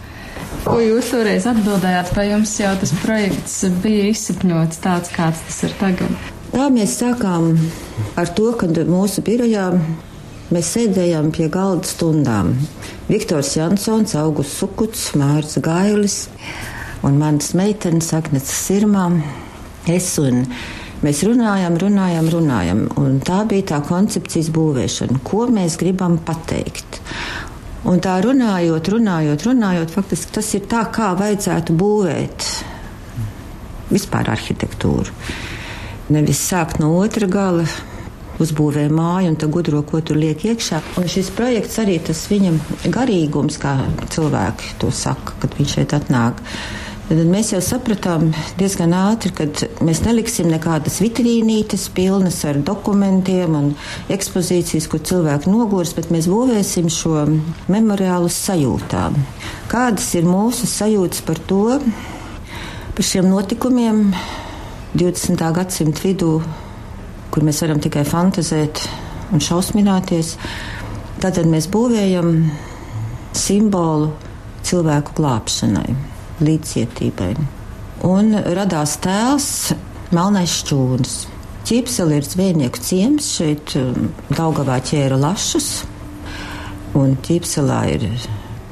Ko 0.65 0.77
jūs 0.83 1.09
toreiz 1.09 1.47
atbildējāt, 1.49 2.11
vai 2.13 2.27
jums 2.29 2.51
jau 2.59 2.73
tas 2.77 2.91
projekts 3.01 3.55
bija 3.81 4.11
izsapņots 4.11 4.81
tāds, 4.83 5.13
kāds 5.15 5.41
tas 5.47 5.59
ir 5.65 5.73
tagad? 5.79 6.29
Tā 6.51 6.67
mēs 6.73 6.97
sākām 6.99 7.55
ar 8.19 8.31
to, 8.37 8.51
ka 8.59 8.67
mūsu 8.67 9.23
birojā 9.25 9.69
mēs 10.51 10.73
sēdējām 10.75 11.31
pie 11.33 11.47
galda 11.51 11.87
stundām. 11.87 12.53
Viktors 13.07 13.55
Jansons, 13.55 14.13
Augusts 14.19 14.59
Sukuts, 14.59 15.07
Mārcis 15.17 15.63
Gailis 15.63 16.17
un 17.07 17.17
manas 17.21 17.55
meitenes 17.57 18.11
Agnēs 18.13 18.51
Sirmā. 18.51 19.07
Es 19.89 20.13
un 20.21 20.43
Mēs 21.01 21.23
runājam, 21.25 21.77
runājam, 21.81 22.27
runājam, 22.29 22.81
un 23.01 23.17
tā 23.25 23.41
bija 23.49 23.71
tā 23.73 23.79
koncepcijas 23.85 24.51
būvēšana, 24.53 25.21
ko 25.25 25.47
mēs 25.49 25.79
gribam 25.81 26.19
pateikt. 26.21 27.01
Un 27.89 27.97
tā 28.03 28.19
runājot, 28.21 28.91
runājot, 28.93 29.45
runājot, 29.47 29.93
faktiski 29.95 30.35
tas 30.37 30.51
ir 30.53 30.67
tā, 30.69 30.83
kā 30.93 31.15
vajadzētu 31.17 31.73
būvēt 31.73 32.45
vispār 33.89 34.29
arhitektūru. 34.35 35.09
Nevis 36.13 36.43
sākt 36.45 36.77
no 36.83 36.91
otra 36.99 37.25
gala, 37.31 37.65
uzbūvē 38.41 38.87
māju 38.93 39.31
un 39.31 39.39
tad 39.41 39.51
gudro, 39.53 39.81
ko 39.87 40.01
tur 40.05 40.19
liek 40.21 40.45
iekšā. 40.51 40.81
Un 41.01 41.09
šis 41.09 41.31
projekts 41.33 41.79
arī 41.81 41.97
tas 42.05 42.23
viņam 42.29 42.59
garīgums, 42.93 43.59
kā 43.61 43.75
cilvēki 44.13 44.75
to 44.81 44.91
saka, 44.93 45.37
kad 45.41 45.57
viņš 45.57 45.75
šeit 45.77 45.97
atnāk. 45.97 46.41
Tad 47.11 47.27
mēs 47.27 47.49
jau 47.51 47.57
sapratām 47.59 48.29
diezgan 48.55 48.93
ātri, 48.95 49.33
ka 49.35 49.43
mēs 49.83 49.99
neliksim 50.05 50.47
nekādas 50.47 51.01
vitrīnītes 51.03 51.89
pilnas 51.91 52.37
ar 52.47 52.55
dokumentiem 52.63 53.55
un 53.59 53.65
ekspozīcijas, 54.15 54.85
kur 54.87 55.01
cilvēki 55.09 55.51
nogurs, 55.51 55.91
bet 55.97 56.07
mēs 56.15 56.29
būvēsim 56.31 56.85
šo 56.87 57.25
memoriālu 57.67 58.31
sajūtām. 58.31 59.17
Kādas 59.73 60.07
ir 60.15 60.29
mūsu 60.29 60.69
sajūtas 60.71 61.25
par 61.27 61.41
to, 61.49 61.65
par 62.95 63.07
šiem 63.09 63.27
notikumiem 63.27 63.99
20. 64.95 65.43
gadsimta 65.57 66.05
vidū, 66.05 66.37
kur 67.27 67.43
mēs 67.43 67.59
varam 67.65 67.83
tikai 67.83 68.05
fantazēt 68.07 68.85
un 69.35 69.43
šausmināties? 69.43 70.37
Tātad 71.19 71.51
mēs 71.51 71.67
būvējam 71.75 72.31
simbolu 73.35 74.13
cilvēku 74.63 75.19
glābšanai 75.19 76.10
līdzcietībai. 76.41 77.31
Un 78.07 78.35
radās 78.57 78.97
tēls 79.03 79.49
Melnais 80.11 80.51
šķūnis. 80.61 81.15
Ķīpseli 81.69 82.17
ir 82.19 82.25
zvejnieku 82.27 82.81
ciems, 82.83 83.29
šeit 83.37 83.75
um, 83.79 84.09
Daugavā 84.33 84.81
ķēra 84.83 85.19
lašus, 85.21 85.69
un 86.97 87.13
ķīpselā 87.23 87.81
ir 87.93 88.07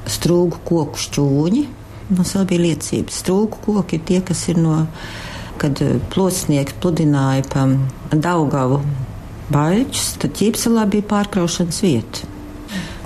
strūgu 0.09 0.59
koku 0.67 0.99
šķūņi, 1.05 1.67
Mums 2.09 2.31
vēl 2.33 2.45
bija 2.49 2.61
liecības. 2.63 3.19
Trūku 3.25 3.59
koki 3.67 3.99
ir 3.99 4.05
tie, 4.07 4.19
kas 4.25 4.41
ir 4.49 4.57
no, 4.57 4.79
kad 5.61 5.77
eh, 5.85 5.99
plosnieki 6.09 6.79
pludināja 6.81 7.45
pa 7.51 7.67
Daugavu 8.09 8.79
baļķus, 9.53 10.07
tad 10.23 10.33
ķīpselā 10.39 10.87
bija 10.89 11.05
pārkraušanas 11.11 11.83
vieta. 11.85 12.25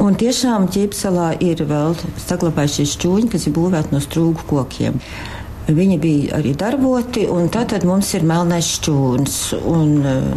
Un 0.03 0.17
tiešām 0.19 0.67
ķīpselā 0.73 1.33
ir 1.45 1.63
vēl 1.69 1.95
saglabājušies 2.25 2.97
šķūņi, 2.97 3.29
kas 3.31 3.47
ir 3.47 3.55
būvēti 3.55 3.93
no 3.95 4.01
strūgu 4.03 4.47
kokiem. 4.49 4.97
Viņi 5.63 5.97
bija 6.03 6.39
arī 6.41 6.51
darboti, 6.59 7.23
un 7.31 7.47
tātad 7.53 7.85
mums 7.87 8.09
ir 8.17 8.25
melnais 8.27 8.67
šķūns. 8.79 9.37
Un, 9.71 9.93
uh, 10.03 10.33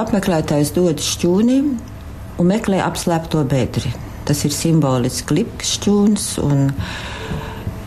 apmeklētājs 0.00 0.72
dodas 0.72 1.08
šķūnim 1.16 1.72
un 2.40 2.48
meklē 2.48 2.80
apslēpto 2.86 3.42
bedri. 3.48 3.92
Tas 4.24 4.44
ir 4.46 4.54
simboliski 4.54 5.40
lips 5.40 5.74
šķūns 5.76 6.26
un 6.44 6.70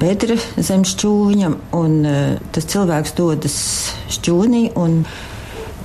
bedra 0.01 0.37
zem 0.57 0.83
šķūņa, 0.85 1.51
un 1.79 1.99
uh, 2.05 2.21
tas 2.53 2.69
cilvēks 2.69 3.15
dodas 3.17 3.57
šķūnī 4.13 4.65
un 4.77 5.01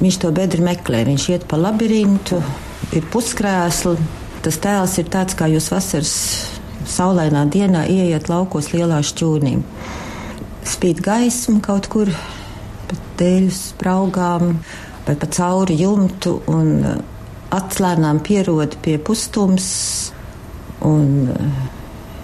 viņš 0.03 0.23
to 0.25 0.33
bedri 0.37 0.65
meklē. 0.67 1.07
Viņš 1.09 1.29
iet 1.33 1.49
pa 1.49 1.57
labirintu, 1.61 2.43
ir 2.93 3.09
puskrēsli. 3.13 3.97
Tas 4.49 4.57
tēls 4.65 4.95
ir 4.97 5.13
tāds, 5.13 5.37
kā 5.37 5.45
jūs 5.53 5.69
vasaras 5.69 6.13
saulainā 6.89 7.45
dienā 7.53 7.85
ieiet 7.93 8.31
laukos 8.33 8.73
lielā 8.73 9.03
šķūnī 9.05 9.59
spīd 10.69 11.01
gaisma 11.05 11.61
kaut 11.65 11.89
kur 11.93 12.11
pa 12.89 12.97
dēļu 13.21 13.53
spraugām 13.55 14.59
vai 15.07 15.15
pa 15.21 15.29
cauri 15.33 15.79
jumtu 15.81 16.39
un 16.49 16.71
uh, 16.85 16.99
atslēnām 17.55 18.21
pierod 18.25 18.77
pie 18.85 18.99
pustums. 19.01 19.69
Un 20.89 21.09
uh, 21.33 21.63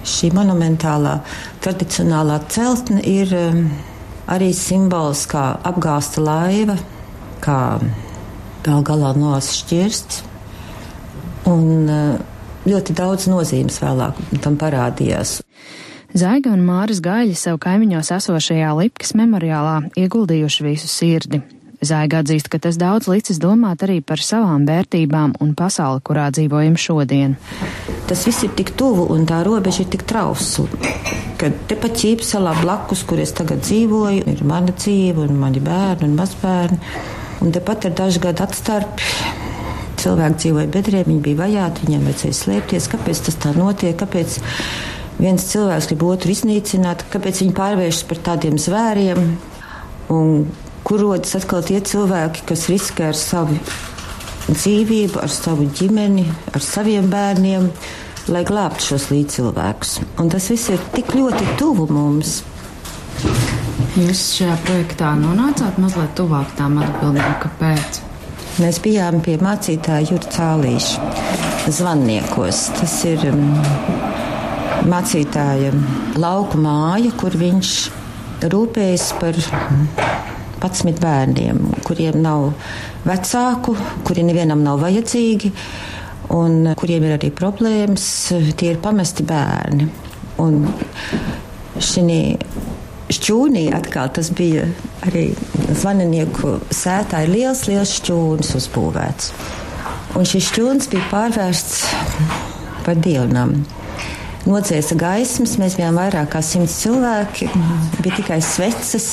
šī 0.07 0.31
monumentālā 0.37 1.17
tradicionālā 1.65 2.39
celtne 2.53 3.01
ir 3.09 3.33
um, 3.39 3.65
arī 4.31 4.53
simbols 4.57 5.25
kā 5.29 5.47
apgāsta 5.65 6.23
laiva, 6.25 6.77
kā 7.45 7.59
gal 8.65 8.87
galā 8.87 9.13
nolas 9.17 9.51
šķirsts. 9.59 10.34
Un 11.51 11.91
uh, 11.91 12.21
ļoti 12.69 12.97
daudz 12.97 13.29
nozīmes 13.29 13.81
vēlāk 13.83 14.21
tam 14.45 14.57
parādījās. 14.61 15.41
Zaiga 16.15 16.53
un 16.55 16.63
Māris 16.63 17.01
Gaļi 17.03 17.35
sev 17.35 17.59
kaimiņos 17.63 18.13
esošajā 18.15 18.71
Lipkas 18.79 19.17
memoriālā 19.19 19.81
ieguldījuši 19.99 20.67
visu 20.69 20.91
sirdi. 20.91 21.43
Zaiga 21.85 22.23
atzīst, 22.23 22.49
ka 22.49 22.61
tas 22.63 22.79
daudz 22.81 23.09
licis 23.11 23.41
domāt 23.43 23.83
arī 23.85 23.99
par 24.01 24.23
savām 24.23 24.63
vērtībām 24.69 25.35
un 25.43 25.53
pasauli, 25.59 26.01
kurā 26.07 26.31
dzīvojam 26.33 26.79
šodien. 26.81 27.35
Tas 28.09 28.25
viss 28.29 28.47
ir 28.47 28.55
tik 28.57 28.73
tuvu 28.79 29.09
un 29.13 29.27
tā 29.29 29.43
robeža 29.45 29.83
ir 29.85 29.91
tik 29.93 30.07
trausla, 30.09 30.69
ka 31.41 31.51
tepat 31.69 31.99
ķīpselā 32.01 32.55
blakus, 32.63 33.03
kur 33.09 33.21
es 33.21 33.35
tagad 33.37 33.65
dzīvoju, 33.67 34.25
ir 34.33 34.45
mana 34.49 34.73
dzīve 34.73 35.27
un 35.27 35.41
mani 35.41 35.61
bērni 35.65 36.09
un 36.09 36.17
mazbērni. 36.21 36.81
Un 37.45 37.53
tepat 37.53 37.91
ir 37.91 37.99
daži 37.99 38.23
gadi 38.23 38.47
atstarpi. 38.47 39.11
Cilvēki 40.05 40.41
dzīvoja 40.43 40.69
bedrē, 40.75 41.01
viņi 41.07 41.23
bija 41.25 41.41
vajāti, 41.41 41.87
viņiem 41.87 42.05
vajadzēja 42.09 42.37
slēpties. 42.41 42.91
Kāpēc 42.93 43.23
tas 43.29 43.39
tā 43.41 43.55
notiek? 43.57 43.97
Kāpēc 43.97 44.37
viens 45.17 45.49
cilvēks 45.49 45.89
grib 45.89 46.05
otru 46.09 46.35
iznīcināt, 46.35 47.07
kāpēc 47.13 47.41
viņi 47.45 47.57
pārvēršas 47.57 48.07
par 48.11 48.21
tādiem 48.29 48.61
zvēriem, 48.61 49.25
un 50.13 50.47
kur 50.85 51.01
rodas 51.01 51.35
atkal 51.39 51.65
tie 51.65 51.81
cilvēki, 51.81 52.45
kas 52.51 52.69
riskē 52.69 53.09
ar 53.15 53.19
savu 53.19 53.57
dzīvību, 54.51 55.23
ar 55.25 55.33
savu 55.33 55.69
ģimeni, 55.73 56.27
ar 56.53 56.65
saviem 56.65 57.09
bērniem, 57.13 57.71
lai 58.29 58.45
glābtu 58.49 58.91
šos 58.91 59.09
līdzcilvēkus. 59.13 59.99
Un 60.21 60.33
tas 60.33 60.51
viss 60.53 60.73
ir 60.75 60.85
tik 60.93 61.17
ļoti 61.17 61.57
tuvu 61.61 61.89
mums. 61.93 62.43
Jūs 63.95 64.25
šajā 64.41 64.57
projektā 64.67 65.15
nonācāt 65.17 65.81
mazliet 65.81 66.17
tuvāk 66.19 66.53
tām 66.59 66.81
atbildēm, 66.83 67.39
kāpēc? 67.45 68.04
Mēs 68.55 68.77
bijām 68.79 69.19
pie 69.19 69.33
mācītāja 69.43 70.13
Jurta 70.13 70.31
Cālīša 70.31 71.71
zvannniekos. 71.75 72.61
Tas 72.77 72.93
ir 73.09 73.25
um, 73.33 73.41
mācītāja 74.87 75.73
lauku 76.23 76.61
māja, 76.63 77.11
kur 77.19 77.35
viņš 77.41 77.73
rūpējas 78.53 79.09
par 79.19 79.41
11 79.41 81.03
bērniem, 81.03 81.59
kuriem 81.83 82.21
nav 82.23 82.53
vecāku, 83.09 83.75
kuri 84.07 84.23
nevienam 84.29 84.63
nav 84.63 84.79
vajadzīgi 84.85 85.51
un 86.39 86.71
kuriem 86.79 87.09
ir 87.09 87.17
arī 87.19 87.33
problēmas. 87.35 88.07
Tie 88.55 88.71
ir 88.71 88.79
pamesti 88.85 89.27
bērni. 89.27 89.91
Un 90.47 90.63
šī 91.83 92.07
šķūnī 93.13 93.67
atkal 93.77 94.09
tas 94.15 94.31
bija 94.35 94.65
arī 95.05 95.27
zvaninieku 95.75 96.59
sētā, 96.73 97.25
ir 97.25 97.35
liels, 97.35 97.67
liels 97.69 97.93
šķūnis 97.99 98.55
uzbūvēts. 98.61 99.33
Un 100.15 100.29
šis 100.29 100.51
šķūnis 100.53 100.91
bija 100.93 101.09
pārvērsts 101.11 101.81
par 102.87 103.01
dievnam 103.03 103.59
nocēsa 104.49 104.97
gaismas. 105.01 105.57
Mēs 105.61 105.77
bijām 105.79 105.99
vairāk 105.99 106.33
kā 106.35 106.43
simts 106.45 106.79
cilvēki, 106.85 107.51
bija 108.01 108.19
tikai 108.21 108.41
sveces. 108.45 109.09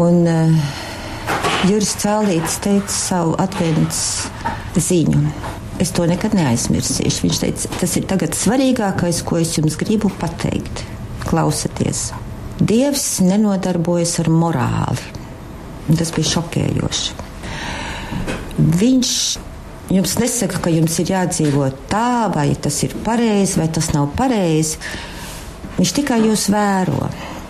Un 0.00 0.24
uh, 0.30 0.76
Juris 1.68 1.92
Cēlīts 2.00 2.60
teica 2.64 2.92
savu 2.94 3.34
atvēntas 3.42 4.30
ziņu. 4.80 5.24
Es 5.80 5.92
to 5.96 6.06
nekad 6.08 6.36
neaizmirsīšu. 6.36 7.26
Viņš 7.26 7.42
teica, 7.44 7.70
tas 7.80 7.96
ir 7.96 8.08
tagad 8.08 8.36
svarīgākais, 8.36 9.22
ko 9.26 9.40
es 9.40 9.54
jums 9.58 9.78
gribu 9.80 10.12
pateikt. 10.20 10.84
Klausieties! 11.28 12.10
Dievs 12.60 13.04
nenodarbojas 13.24 14.18
ar 14.22 14.28
morāli. 14.32 15.18
Tas 15.96 16.12
bija 16.14 16.34
šokējoši. 16.36 17.28
Viņš 18.60 19.14
Jums 19.90 20.12
nesaka, 20.22 20.60
ka 20.62 20.70
jums 20.70 21.00
ir 21.02 21.08
jādzīvo 21.10 21.64
tā, 21.90 22.30
vai 22.30 22.52
tas 22.54 22.76
ir 22.86 22.92
pareizi, 23.02 23.56
vai 23.58 23.66
tas 23.74 23.88
nav 23.90 24.12
pareizi. 24.14 24.78
Viņš 25.80 25.92
tikai 25.96 26.20
jūs 26.28 26.44
vēro. 26.54 27.08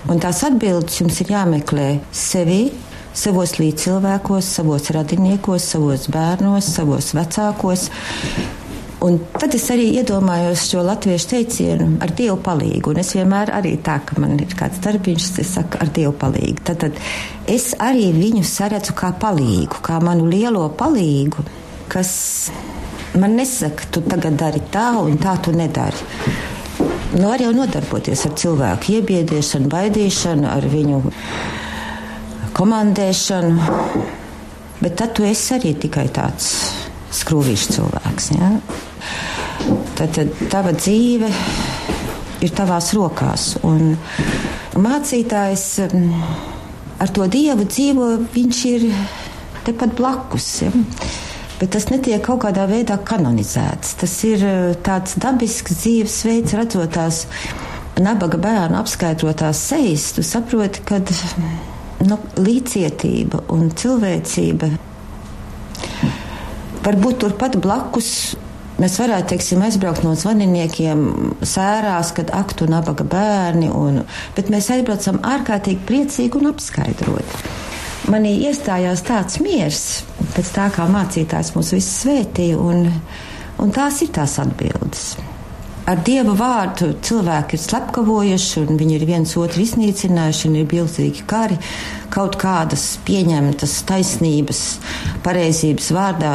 Un 0.09 0.23
tās 0.23 0.41
atbildes 0.49 1.03
jums 1.03 1.21
ir 1.21 1.35
jāmeklē 1.35 1.89
sevi, 2.17 2.71
savos 3.13 3.59
līdzcilvēkos, 3.61 4.49
savos 4.57 4.89
radiniekos, 4.97 5.67
savos 5.75 6.09
bērnos, 6.09 6.71
savos 6.79 7.13
vecākos. 7.19 7.91
Un 9.01 9.17
tad 9.33 9.55
es 9.57 9.65
arī 9.73 9.87
iedomājos 9.97 10.67
šo 10.69 10.83
latviešu 10.85 11.31
teicienu 11.31 11.87
ar 12.05 12.13
dievu 12.17 12.37
palīgu. 12.45 12.93
Un 12.93 13.01
es 13.01 13.15
vienmēr 13.17 13.55
arī 13.57 13.79
tā, 13.81 13.97
ka 14.05 14.19
man 14.21 14.37
ir 14.37 14.53
kāds 14.59 14.83
darbiņš, 14.85 15.31
es 15.41 15.55
saku 15.57 15.81
ar 15.81 15.89
dievu 15.97 16.13
palīgu. 16.21 16.61
Tad, 16.69 16.85
tad 16.85 17.01
es 17.49 17.73
arī 17.81 18.11
viņu 18.17 18.45
saredzu 18.45 18.93
kā 18.99 19.15
palīgu, 19.23 19.81
kā 19.87 20.03
manu 20.05 20.29
lielo 20.29 20.69
palīgu 20.77 21.49
kas 21.91 22.51
man 23.19 23.35
nesaka, 23.37 23.91
tu 23.91 24.03
tagad 24.07 24.39
dari 24.39 24.63
tā 24.71 24.93
un 25.03 25.19
tā 25.19 25.35
tu 25.43 25.53
nedari. 25.53 26.07
Nu, 27.19 27.27
var 27.27 27.43
jau 27.43 27.51
nodarboties 27.55 28.23
ar 28.29 28.37
cilvēku 28.39 28.95
iebiedēšanu, 28.95 29.67
baidīšanu, 29.73 30.47
ar 30.47 30.67
viņu 30.71 31.01
komandēšanu, 32.55 33.81
bet 34.79 34.95
tad 35.01 35.17
tu 35.19 35.27
esi 35.27 35.57
arī 35.57 35.75
tikai 35.83 36.07
tāds 36.15 36.53
skrūvīšs 37.19 37.67
cilvēks. 37.75 38.31
Ja? 38.39 38.53
Tad, 40.01 40.15
tad 40.17 40.45
tava 40.53 40.73
dzīve 40.73 41.29
ir 42.41 42.53
tavās 42.57 42.93
rokās. 42.97 43.51
Un 43.69 43.93
mācītājs 44.81 45.67
mm, 45.91 46.23
ar 47.05 47.13
to 47.13 47.27
dievu 47.29 47.69
dzīvo, 47.69 48.13
viņš 48.33 48.63
ir 48.73 48.87
tepat 49.67 49.93
blakus. 49.99 50.55
Ja? 50.65 50.73
bet 51.61 51.75
tas 51.75 51.91
netiek 51.93 52.23
kaut 52.25 52.41
kādā 52.47 52.65
veidā 52.71 52.97
kanonizēts. 53.05 53.97
Tas 54.01 54.15
ir 54.25 54.45
eh, 54.49 54.61
tāds 54.85 55.19
dabisks 55.21 55.77
dzīvesveids, 55.83 56.57
redzot 56.57 56.95
tās 56.97 57.27
nabaga 58.01 58.41
bērnu 58.41 58.79
apskaidrotās 58.81 59.61
sejas. 59.69 60.11
Tu 60.17 60.25
saproti, 60.25 60.85
ka 60.89 61.03
nu, 62.07 62.17
līdzcietība 62.41 63.45
un 63.53 63.69
cilvēcība 63.77 64.71
var 66.81 66.97
būt 67.05 67.21
turpat 67.27 67.61
blakus. 67.61 68.39
Mēs 68.81 68.97
varētu, 69.01 69.35
teiksim, 69.35 69.61
aizbraukt 69.67 70.05
no 70.07 70.15
zvaniniekiem 70.17 71.03
sērās, 71.45 72.15
kad 72.17 72.33
aktu 72.33 72.69
nabaga 72.71 73.05
bērni, 73.05 73.69
un, 73.69 74.03
bet 74.37 74.49
mēs 74.53 74.71
aizbraucam 74.73 75.21
ārkārtīgi 75.35 75.85
priecīgi 75.89 76.41
un 76.41 76.55
apskaidroti 76.55 77.59
manī 78.11 78.33
iestājās 78.49 79.03
tāds 79.07 79.41
miers 79.43 79.83
pēc 80.35 80.53
tā, 80.55 80.69
kā 80.75 80.87
mācītājs 80.91 81.53
mūs 81.57 81.75
visus 81.77 81.99
svētīja, 82.05 82.57
un, 82.59 82.89
un 83.61 83.75
tās 83.75 84.01
ir 84.05 84.15
tās 84.17 84.39
atbildes. 84.43 85.11
Ar 85.91 85.99
Dieva 86.07 86.37
vārdu 86.39 86.93
cilvēki 87.03 87.57
ir 87.57 87.63
slepkavojuši, 87.65 88.63
un 88.63 88.79
viņi 88.79 88.97
ir 88.99 89.05
viens 89.09 89.33
otru 89.41 89.65
iznīcinājuši, 89.65 90.47
un 90.47 90.59
ir 90.61 90.69
milzīgi 90.71 91.25
kari. 91.27 91.57
Kaut 92.15 92.37
kādas 92.39 92.85
pieņemtas 93.07 93.81
taisnības, 93.89 94.61
pareizības 95.25 95.91
vārdā 95.97 96.35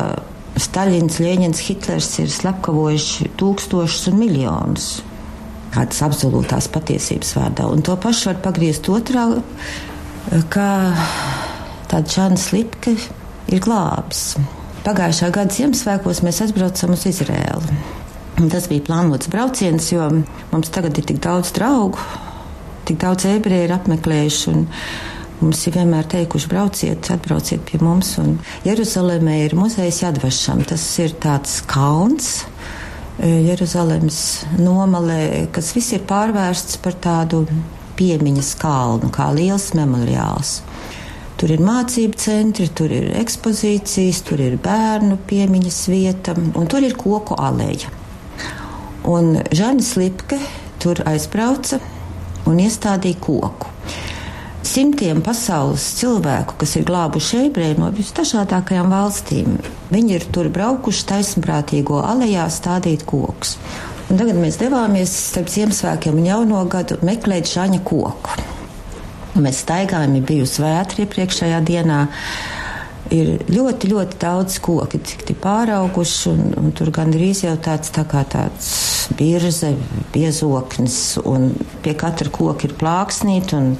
Staļins, 0.55 1.19
Ļeņins, 1.19 1.65
Hitlers 1.67 2.13
ir 2.23 2.31
slepkavojuši 2.31 3.33
tūkstošus 3.39 4.09
un 4.13 4.21
miljonus. 4.21 4.87
kādas 5.75 6.01
absolūtās 6.05 6.69
patiesības 6.71 7.33
vārdā. 7.35 7.67
Un 7.67 7.83
to 7.83 7.95
pašu 7.99 8.31
var 8.31 8.41
pagriezt 8.45 8.87
otrā, 8.91 9.25
kā 10.53 10.69
tāda 11.91 12.07
Čāna 12.07 12.39
Slipke 12.39 12.95
ir 13.51 13.63
glābs. 13.63 14.37
Pagājušā 14.85 15.31
gada 15.33 15.53
Ziemassvētkos 15.53 16.21
mēs 16.25 16.43
aizbraucam 16.45 16.93
uz 16.95 17.05
Izrēlu. 17.09 17.79
Tas 18.51 18.67
bija 18.69 18.83
plānots 18.85 19.29
brauciens, 19.31 19.89
jo 19.93 20.07
mums 20.51 20.71
tagad 20.75 20.97
ir 20.99 21.07
tik 21.07 21.21
daudz 21.23 21.53
draugu, 21.55 21.99
tik 22.87 22.99
daudz 23.01 23.25
ebreju 23.31 23.67
ir 23.67 23.75
apmeklējuši. 23.75 24.55
Mums 25.41 25.65
ir 25.67 25.75
vienmēr 25.75 26.07
teikuši, 26.07 26.47
brauciet, 26.47 27.09
atbrauciet 27.11 27.63
pie 27.67 27.79
mums. 27.83 28.13
Un 28.21 28.37
Jeruzalemē 28.63 29.41
ir 29.43 29.55
muzejs 29.59 29.99
Jadvašam. 30.05 30.63
Tas 30.67 30.83
ir 31.03 31.17
tāds 31.19 31.57
kauns. 31.67 32.45
E, 33.19 33.27
Jeruzalemes 33.49 34.19
nomalē, 34.59 35.47
kas 35.55 35.73
viss 35.75 35.95
ir 35.95 36.05
pārvērsts 36.07 36.79
par 36.83 36.95
tādu 37.03 37.43
piemiņas 37.99 38.53
kalnu, 38.59 39.11
kā 39.11 39.29
liels 39.35 39.73
memoriāls. 39.75 40.57
Tur 41.35 41.51
ir 41.51 41.63
mācību 41.63 42.15
centri, 42.19 42.69
tur 42.71 42.91
ir 42.95 43.09
ekspozīcijas, 43.19 44.21
tur 44.27 44.39
ir 44.43 44.55
bērnu 44.63 45.19
piemiņas 45.27 45.79
vieta, 45.91 46.35
un 46.35 46.71
tur 46.71 46.87
ir 46.87 46.95
koku 46.99 47.35
aleja. 47.35 47.91
Un 49.11 49.35
Žanis 49.51 49.97
Lipke 49.99 50.39
tur 50.79 51.03
aizbrauca 51.07 51.81
un 52.47 52.63
iestādīja 52.63 53.19
koku. 53.19 53.71
Simtiem 54.65 55.19
pasaules 55.21 55.83
cilvēku, 55.99 56.55
kas 56.61 56.71
ir 56.79 56.87
glābuši 56.87 57.43
ebreju 57.45 57.77
no 57.83 57.91
visdažādākajām 57.93 58.89
valstīm, 58.89 59.59
viņi 59.93 60.15
ir 60.17 60.25
tur 60.33 60.49
braukuši 60.53 61.05
taisnprātīgo 61.11 61.99
alejā 62.01 62.47
stādīt 62.49 63.05
kokus. 63.05 63.59
Un 64.09 64.17
tagad 64.17 64.39
mēs 64.41 64.57
devāmies 64.61 65.13
starp 65.29 65.51
Ziemassvētkiem 65.53 66.17
un 66.17 66.27
Jauno 66.29 66.63
gadu 66.69 66.97
meklēt 67.05 67.49
žaņa 67.49 67.81
koku. 67.85 68.41
Mēs 69.37 69.61
staigājām, 69.65 70.17
bija 70.17 70.29
bijusi 70.31 70.63
vētra 70.63 71.05
iepriekšējā 71.05 71.61
dienā 71.67 72.01
ir 73.13 73.31
ļoti, 73.51 73.89
ļoti 73.91 74.19
daudz 74.21 74.57
koki, 74.65 75.01
cik 75.05 75.25
tie 75.27 75.35
pārauguši, 75.41 76.31
un, 76.31 76.45
un 76.61 76.73
tur 76.77 76.89
gandrīz 76.95 77.43
jau 77.45 77.53
tāds 77.61 77.93
tā 77.93 78.05
kā 78.09 78.23
tāds 78.29 78.69
birze, 79.17 79.75
biezoknis, 80.15 80.97
un 81.27 81.51
pie 81.83 81.93
katra 81.99 82.31
koka 82.33 82.69
ir 82.69 82.75
plāksnīt, 82.79 83.53
un 83.57 83.75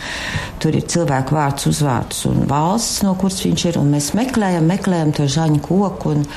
tur 0.61 0.75
ir 0.75 0.85
cilvēku 0.91 1.37
vārds, 1.37 1.69
uzvārds 1.71 2.25
un 2.29 2.45
valsts, 2.49 3.01
no 3.07 3.15
kuras 3.19 3.41
viņš 3.45 3.67
ir, 3.71 3.81
mēs 3.87 4.13
meklējam, 4.17 4.67
meklējam 4.69 5.15
to 5.15 5.27
žaņu 5.31 5.63
koku, 5.65 6.15
un 6.17 6.27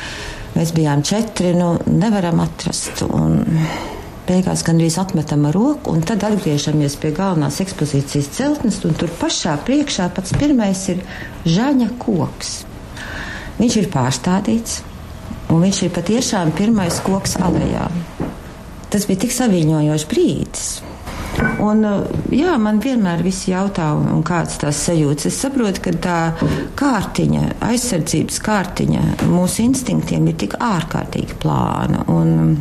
mēs 0.54 0.74
bijām 0.76 1.04
četri, 1.06 1.52
nu, 1.58 1.74
nevaram 1.90 2.42
atrast, 2.46 3.04
un 3.08 3.42
beigās 4.28 4.62
gandrīz 4.66 4.98
atmetam 5.00 5.46
ar 5.48 5.56
roku, 5.56 5.94
un 5.94 6.04
tad 6.06 6.24
atgriežamies 6.26 6.98
pie 7.00 7.12
galvenās 7.16 7.60
ekspozīcijas 7.64 8.30
celtnes, 8.36 8.80
un 8.84 8.96
tur 8.98 9.12
pašā 9.20 9.56
priekšā 9.64 10.10
pats 10.16 10.36
pirmais 10.38 10.84
ir 10.92 11.02
žaņa 11.48 11.90
koks. 12.02 12.58
Viņš 13.58 13.78
ir 13.80 13.88
pārstādīts, 13.90 14.82
un 15.50 15.64
viņš 15.64 15.82
ir 15.86 15.94
patiešām 15.96 16.52
pirmais 16.58 17.00
koks 17.06 17.38
alejā. 17.42 17.88
Tas 18.88 19.04
bija 19.08 19.24
tik 19.26 19.34
saviņojošs 19.36 20.06
brīdis. 20.08 20.68
Un, 21.62 21.84
jā, 22.34 22.54
man 22.58 22.80
vienmēr 22.82 23.20
visi 23.22 23.52
jautā, 23.52 23.92
un 23.94 24.22
kāds 24.26 24.58
tās 24.62 24.80
sajūtas. 24.88 25.28
Es 25.30 25.38
saprotu, 25.42 25.82
ka 25.84 25.92
tā 25.94 26.16
kārtiņa, 26.78 27.44
aizsardzības 27.68 28.40
kārtiņa 28.46 29.04
mūsu 29.30 29.62
instinktiem 29.68 30.26
ir 30.30 30.38
tik 30.40 30.56
ārkārtīgi 30.62 31.38
plāna. 31.42 32.02
Un 32.10 32.58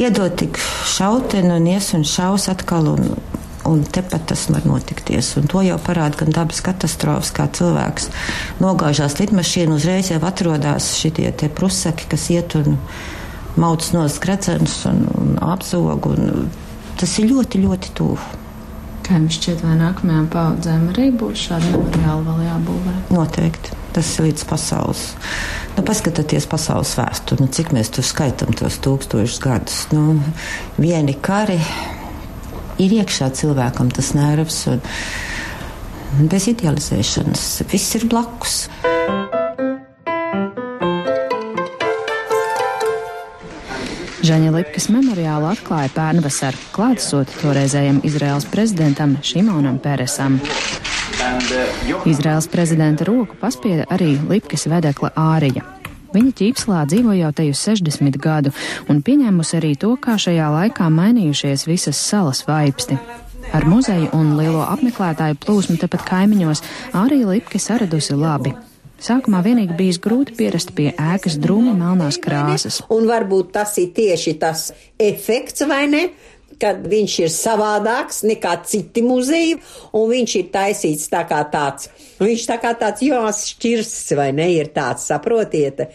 iedot 0.00 0.38
tik 0.40 0.60
šautenu 0.88 1.58
un 1.58 1.68
ies 1.74 1.92
un 1.96 2.06
šaus 2.08 2.48
atkal. 2.52 2.94
Un, 2.94 3.12
un 3.68 3.82
tepat 3.84 4.30
tas 4.32 4.46
var 4.48 4.64
notikties. 4.64 5.34
Un 5.36 5.48
to 5.50 5.60
jau 5.66 5.76
parāda 5.84 6.22
gan 6.22 6.32
dabas 6.34 6.62
katastrofas, 6.64 7.32
kā 7.36 7.44
cilvēks 7.58 8.08
nogāžās 8.62 9.18
lidmašīnu, 9.20 9.76
uzreiz 9.76 10.10
jau 10.14 10.20
atrodas 10.26 10.94
šitie 10.96 11.32
prusaki, 11.54 12.08
kas 12.10 12.30
iet 12.32 12.56
un 12.56 12.78
mauc 13.56 13.86
no 13.94 14.04
skrecenus 14.08 14.84
un, 14.90 15.06
un 15.18 15.34
apzog. 15.42 16.06
Un 16.12 16.50
tas 17.00 17.16
ir 17.18 17.30
ļoti, 17.32 17.64
ļoti 17.64 17.92
tuvu. 17.98 18.18
Kā 19.06 19.16
jums 19.18 19.40
šķiet, 19.40 19.62
vai 19.66 19.74
nākamajām 19.80 20.26
paudzēm 20.30 20.88
arī 20.92 21.08
būs 21.18 21.48
šādi 21.48 21.72
memoriāli 21.72 22.26
vēl 22.28 22.42
jābūvē? 22.46 22.92
Noteikti. 23.10 23.78
Tas 23.90 24.10
ir 24.14 24.28
līdz 24.28 24.44
pasaules. 24.46 25.00
Nu, 25.74 25.82
paskatieties 25.86 26.46
pasaules 26.50 26.92
vēsturi, 26.98 27.42
nu, 27.42 27.50
cik 27.50 27.72
mēs 27.74 27.90
tur 27.94 28.06
skaitām 28.06 28.54
tos 28.54 28.78
tūkstošus 28.84 29.40
gadus. 29.42 29.80
Nu, 29.90 30.20
vieni 30.78 31.16
kari, 31.18 31.58
ir 32.78 32.94
iekšā 33.00 33.32
cilvēkam 33.40 33.90
tas 33.94 34.12
nervs 34.14 34.62
un 34.70 34.84
bez 36.30 36.46
idealizēšanas. 36.54 37.48
Viss 37.70 37.98
ir 37.98 38.06
blakus. 38.10 38.64
Žaņa 44.20 44.50
Lipkas 44.52 44.90
memoriālu 44.92 45.46
atklāja 45.48 45.88
pērnvasar, 45.94 46.56
klātesot 46.74 47.30
toreizējam 47.40 48.02
Izraels 48.04 48.44
prezidentam 48.52 49.14
Šimonam 49.24 49.78
Peresam. 49.80 50.36
Izraels 52.04 52.48
prezidenta 52.52 53.06
roku 53.08 53.38
paspieda 53.40 53.88
arī 53.88 54.18
Lipkas 54.28 54.66
vedekla 54.68 55.14
Ārija. 55.16 55.64
Viņa 56.12 56.36
ķīpslā 56.36 56.84
dzīvo 56.90 57.16
jau 57.16 57.32
te 57.32 57.48
jau 57.48 57.56
60 57.56 58.20
gadu 58.20 58.52
un 58.92 59.00
pieņēmusi 59.06 59.56
arī 59.56 59.72
to, 59.80 59.94
kā 59.96 60.18
šajā 60.20 60.52
laikā 60.52 60.92
mainījušies 60.92 61.64
visas 61.70 61.96
salas 61.96 62.44
vaipsti. 62.44 62.98
Ar 63.56 63.64
muzeju 63.64 64.10
un 64.18 64.34
lielo 64.36 64.66
apmeklētāju 64.68 65.40
plūsmu 65.46 65.80
tepat 65.80 66.04
kaimiņos 66.12 66.66
arī 66.92 67.24
Lipke 67.24 67.62
saradusi 67.62 68.18
labi. 68.20 68.52
Sākumā 69.00 69.40
vienīgi 69.44 69.76
bijis 69.78 70.00
grūti 70.02 70.36
pierast 70.36 70.74
pie 70.76 70.90
ēkas 70.92 71.38
drūmi 71.40 71.72
melnās 71.78 72.20
krāsas. 72.20 72.82
Un 72.92 73.08
varbūt 73.08 73.54
tas 73.56 73.76
ir 73.80 73.94
tieši 73.96 74.36
tas 74.42 74.68
efekts, 75.00 75.64
vai 75.68 75.86
ne? 75.90 76.04
Kad 76.60 76.82
viņš 76.84 77.14
ir 77.22 77.30
savādāks 77.32 78.20
nekā 78.28 78.58
citi 78.68 79.00
muzeji, 79.00 79.56
un 79.96 80.10
viņš 80.10 80.36
ir 80.42 80.50
taisīts 80.52 81.08
tā 81.08 81.22
kā 81.28 81.40
tāds 81.48 81.88
Viņš 82.20 82.42
tā 82.50 82.58
kā 82.60 82.74
tāds 82.76 83.00
jās 83.00 83.46
šķirsts, 83.54 84.12
vai 84.18 84.28
ne, 84.36 84.50
ir 84.52 84.68
tāds, 84.74 85.06
saprotiet. 85.08 85.86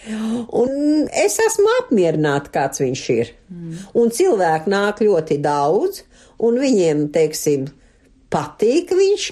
Un 0.58 1.06
es 1.14 1.38
esmu 1.44 1.70
apmierināta, 1.84 2.50
kāds 2.54 2.82
viņš 2.82 3.04
ir. 3.14 3.34
Mm. 3.54 3.76
Un 4.02 4.14
cilvēku 4.16 4.74
nāk 4.74 5.04
ļoti 5.06 5.38
daudz, 5.44 6.02
un 6.42 6.58
viņiem, 6.62 7.08
teiksim, 7.14 7.68
patīk 8.34 8.96
viņš. 8.98 9.28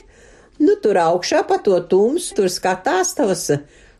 Nu, 0.63 0.77
tur 0.83 0.99
augšā 1.01 1.43
pa 1.49 1.59
to 1.63 1.79
tumsu, 1.89 2.35
tur 2.37 2.49
skatās 2.51 3.13
tavas 3.17 3.49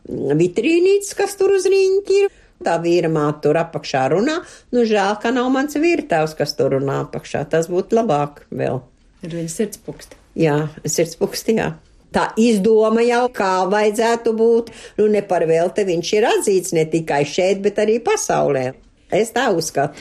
vitrīnītes, 0.07 1.13
kas 1.17 1.37
tur 1.39 1.55
uz 1.57 1.67
rīņķi 1.69 2.19
ir. 2.23 2.33
Tā 2.63 2.77
vīra 2.79 3.09
māte 3.11 3.43
tur 3.47 3.59
apakšā 3.59 4.05
runā. 4.13 4.37
Nu, 4.71 4.85
žēl, 4.87 5.17
ka 5.19 5.33
nav 5.35 5.49
mans 5.51 5.75
vīrtēvs, 5.75 6.35
kas 6.39 6.55
tur 6.55 6.77
runā 6.77 7.01
apakšā. 7.03 7.43
Tas 7.51 7.67
būtu 7.71 7.97
labāk 7.99 8.45
vēl. 8.53 8.79
Ir 9.25 9.35
viņa 9.39 9.51
sirdspuksti. 9.51 10.19
Jā, 10.39 10.59
sirdspuksti, 10.87 11.57
jā 11.59 11.73
tā 12.13 12.27
izdoma 12.39 13.03
jau, 13.05 13.25
kā 13.33 13.65
vajadzētu 13.69 14.33
būt. 14.37 14.69
Nu, 14.99 15.07
ne 15.11 15.23
par 15.25 15.45
velti 15.49 15.85
viņš 15.87 16.13
ir 16.17 16.27
atzīts 16.29 16.75
ne 16.77 16.85
tikai 16.89 17.23
šeit, 17.25 17.63
bet 17.65 17.81
arī 17.81 17.99
pasaulē. 18.05 18.67
Es 19.13 19.33
tā 19.33 19.49
uzskatu. 19.53 19.99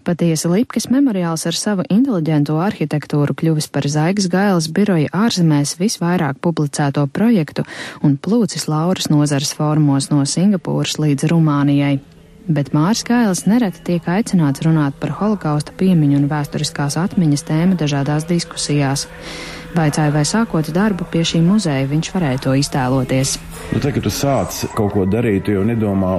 Patiesi 0.00 0.48
Lipkas 0.48 0.86
memoriāls 0.88 1.42
ar 1.44 1.56
savu 1.56 1.84
inteliģento 1.92 2.54
arhitektūru 2.56 3.34
kļuvis 3.36 3.66
par 3.68 3.84
Zaigas 3.84 4.30
Gailes 4.32 4.70
biroja 4.72 5.10
ārzemēs 5.12 5.74
visvairāk 5.76 6.38
publicēto 6.40 7.04
projektu 7.12 7.66
un 8.00 8.16
plūcis 8.16 8.64
Lauras 8.72 9.10
nozares 9.12 9.52
formos 9.58 10.08
no 10.08 10.22
Singapūras 10.24 10.96
līdz 11.02 11.28
Rumānijai. 11.34 11.98
Bet 12.48 12.72
Māris 12.72 13.04
Gailis 13.04 13.44
nereti 13.44 13.84
tiek 13.90 14.08
aicināts 14.08 14.64
runāt 14.64 14.96
par 15.02 15.12
holokausta 15.20 15.76
piemiņu 15.76 16.22
un 16.22 16.28
vēsturiskās 16.32 16.96
atmiņas 16.98 17.44
tēmu 17.52 17.76
dažādās 17.78 18.24
diskusijās. 18.30 19.04
Vaicāja, 19.70 20.10
vai 20.10 20.24
sākot 20.26 20.72
darbu 20.74 21.06
pie 21.12 21.22
šī 21.26 21.40
muzeja, 21.46 21.86
viņš 21.90 22.10
varēja 22.14 22.42
to 22.42 22.54
iztēloties. 22.58 23.36
Nu, 23.70 23.78
tā, 23.78 23.92
kad 23.94 24.02
tu 24.02 24.10
sāc 24.10 24.56
kaut 24.74 24.94
ko 24.96 25.04
darīt, 25.06 25.44
tu 25.46 25.54
jau 25.54 25.62
nedomā, 25.66 26.16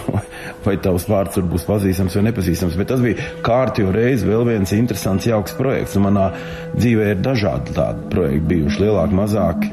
vai 0.66 0.74
tavs 0.82 1.06
vārds 1.08 1.38
tur 1.38 1.46
būs 1.48 1.64
pazīstams 1.64 2.18
vai 2.18 2.26
nepazīstams. 2.28 2.76
Bet 2.76 2.90
tas 2.92 3.00
bija 3.00 3.30
kārtīgi 3.46 3.94
reiz 3.96 4.26
vēl 4.26 4.44
viens 4.50 4.74
interesants, 4.76 5.28
jauks 5.28 5.56
projekts. 5.56 5.96
Un 5.96 6.06
manā 6.10 6.28
dzīvē 6.76 7.14
ir 7.14 7.22
dažādi 7.24 7.76
tādi 7.76 8.04
projekti 8.12 8.44
bijuši, 8.52 8.82
lielāki, 8.84 9.16
mazāki, 9.16 9.72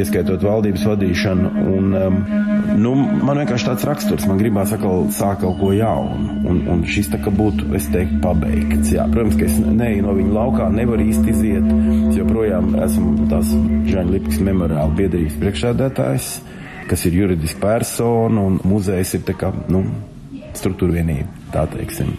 ieskaitot 0.00 0.42
valdības 0.42 0.88
vadīšanu. 0.90 1.52
Un, 1.76 1.94
um, 2.00 2.18
nu, 2.82 2.96
man 2.98 3.42
vienkārši 3.44 3.70
tāds 3.70 3.86
raksturs, 3.86 4.26
man 4.26 4.42
gribās 4.42 4.74
atkal 4.74 5.06
sākt 5.14 5.44
kaut 5.44 5.60
ko 5.62 5.70
jaunu. 5.76 6.40
Un, 6.50 6.60
un 6.72 6.82
šis 6.88 7.12
tā 7.14 7.22
kā 7.22 7.30
būtu, 7.30 7.70
es 7.78 7.86
teiktu, 7.94 8.18
pabeigts. 8.26 8.90
Jā, 8.96 9.06
protams, 9.12 9.38
ka 9.38 9.46
es 9.46 9.56
neju 9.62 10.02
no 10.08 10.18
viņa 10.18 10.34
laukā, 10.34 10.68
nevaru 10.74 11.06
īsti 11.12 11.30
iziet. 11.30 11.72
Es 12.10 12.18
joprojām 12.56 12.84
esmu 12.84 13.28
tās 13.30 13.50
Žaņa 13.90 14.12
Lipkas 14.12 14.40
memoriāla 14.40 14.94
biedrības 14.96 15.36
priekšsēdētājs, 15.40 16.28
kas 16.88 17.04
ir 17.06 17.18
juridiska 17.20 17.60
persona 17.60 18.44
un 18.48 18.60
muzejs 18.64 19.14
ir 19.18 19.24
tā 19.26 19.34
kā, 19.36 19.52
nu, 19.68 19.84
struktūra 20.56 20.96
vienība, 20.96 21.28
tā 21.52 21.66
teiksim. 21.68 22.14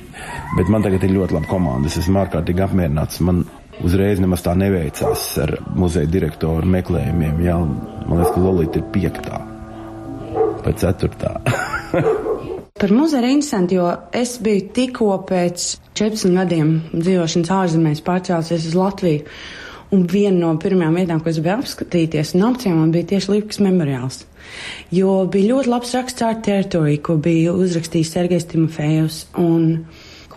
Bet 0.57 0.69
man 0.69 0.85
tagad 0.85 1.03
ir 1.03 1.15
ļoti 1.15 1.37
laba 1.37 1.49
komanda. 1.49 1.89
Es 1.89 1.97
esmu 1.97 2.21
ārkārtīgi 2.21 2.63
apmierināts. 2.67 3.21
Man 3.25 3.45
uzreiz 3.81 4.21
nemaz 4.21 4.45
tā 4.45 4.53
neveicās 4.57 5.25
ar 5.41 5.57
muzeja 5.73 6.09
direktoru 6.11 6.69
meklējumiem. 6.69 7.41
Jā, 7.41 7.57
man 7.57 8.19
liekas, 8.19 8.35
ka 8.35 8.43
Lolita 8.43 8.81
ir 8.81 8.89
piektā 8.93 9.41
vai 10.61 10.73
ceturtā. 10.77 11.37
Par 12.77 12.91
muzeju 12.93 13.23
ir 13.23 13.31
interesanti, 13.31 13.79
jo 13.79 13.89
es 14.13 14.35
biju 14.43 14.67
tikko 14.75 15.15
pēc 15.25 15.63
14 15.97 16.35
gadiem 16.37 16.75
dzīvošanas 16.93 17.55
ārzemēs 17.55 18.03
pārcēlusies 18.05 18.67
uz 18.69 18.75
Latviju. 18.77 19.23
Un 19.95 20.03
viena 20.11 20.35
no 20.41 20.49
pirmajām 20.59 20.97
vietām, 20.99 21.21
ko 21.23 21.31
es 21.31 21.37
biju 21.39 21.61
apskatīties 21.61 22.33
un 22.35 22.49
apciemot, 22.49 22.91
bija 22.91 23.07
tieši 23.13 23.31
Līpkas 23.31 23.61
memoriāls. 23.63 24.25
Jo 24.91 25.21
bija 25.31 25.53
ļoti 25.53 25.71
labs 25.71 25.93
raksts 25.95 26.25
ar 26.27 26.41
teritoriju, 26.43 26.99
ko 27.05 27.15
bija 27.23 27.55
uzrakstījis 27.55 28.11
Sergejs 28.11 28.49
Timofejus. 28.51 29.23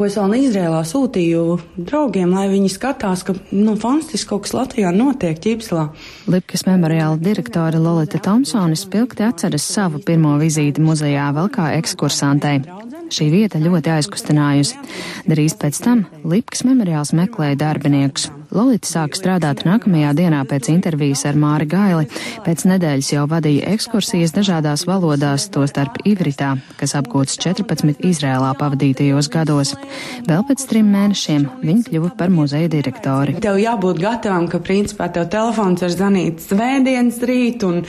Ko 0.01 0.07
es 0.07 0.15
vēl 0.17 0.37
Izrēlā 0.39 0.79
sūtīju 0.87 1.43
draugiem, 1.77 2.31
lai 2.33 2.47
viņi 2.49 2.71
skatās, 2.73 3.25
ka 3.27 3.35
nu, 3.51 3.75
fantastiski 3.77 4.31
kaut 4.31 4.47
kas 4.47 4.55
Latvijā 4.57 4.95
notiek 4.97 5.37
ķīpselā. 5.43 5.91
Lipkas 6.31 6.65
memoriāla 6.71 7.21
direktore 7.21 7.83
Lolita 7.83 8.23
Thompsone 8.23 8.79
spilgti 8.81 9.27
atceras 9.27 9.67
savu 9.67 10.01
pirmo 10.07 10.39
vizīti 10.41 10.81
muzejā 10.81 11.29
vēl 11.37 11.53
kā 11.53 11.73
ekskursantei. 11.83 12.63
Šī 13.11 13.29
vieta 13.35 13.61
ļoti 13.61 13.97
aizkustinājusi. 13.99 14.79
Drīz 15.29 15.59
pēc 15.59 15.85
tam 15.85 16.07
Lipkas 16.25 16.65
memoriāls 16.65 17.13
meklēja 17.19 17.59
darbiniekus. 17.67 18.31
Lolita 18.51 18.89
sāka 18.89 19.15
strādāt 19.15 19.61
nākamajā 19.63 20.11
dienā 20.19 20.41
pēc 20.51 20.73
intervijas 20.73 21.23
ar 21.29 21.37
Māri 21.39 21.69
Gaili. 21.71 22.09
Pēc 22.43 22.65
nedēļas 22.67 23.11
jau 23.13 23.23
vadīja 23.31 23.69
ekskursijas 23.77 24.33
dažādās 24.35 24.83
valodās, 24.89 25.47
tostarp 25.55 26.01
ivritā, 26.09 26.57
kas 26.81 26.97
apgūts 26.99 27.39
14 27.39 28.03
Izrēlā 28.09 28.49
pavadītajos 28.59 29.29
gados. 29.31 29.77
Vēl 30.27 30.43
pēc 30.49 30.65
trim 30.67 30.89
mēnešiem 30.91 31.45
viņa 31.63 31.85
kļuva 31.87 32.11
par 32.19 32.33
muzeja 32.35 32.73
direktori. 32.73 33.37
Tev 33.45 33.61
jābūt 33.63 34.03
gatavam, 34.03 34.49
ka 34.51 34.59
principā 34.67 35.07
tev 35.15 35.29
telefons 35.31 35.87
var 35.87 35.95
zvanīt 35.95 36.43
svētdienas 36.49 37.23
rīt 37.31 37.63
un 37.69 37.85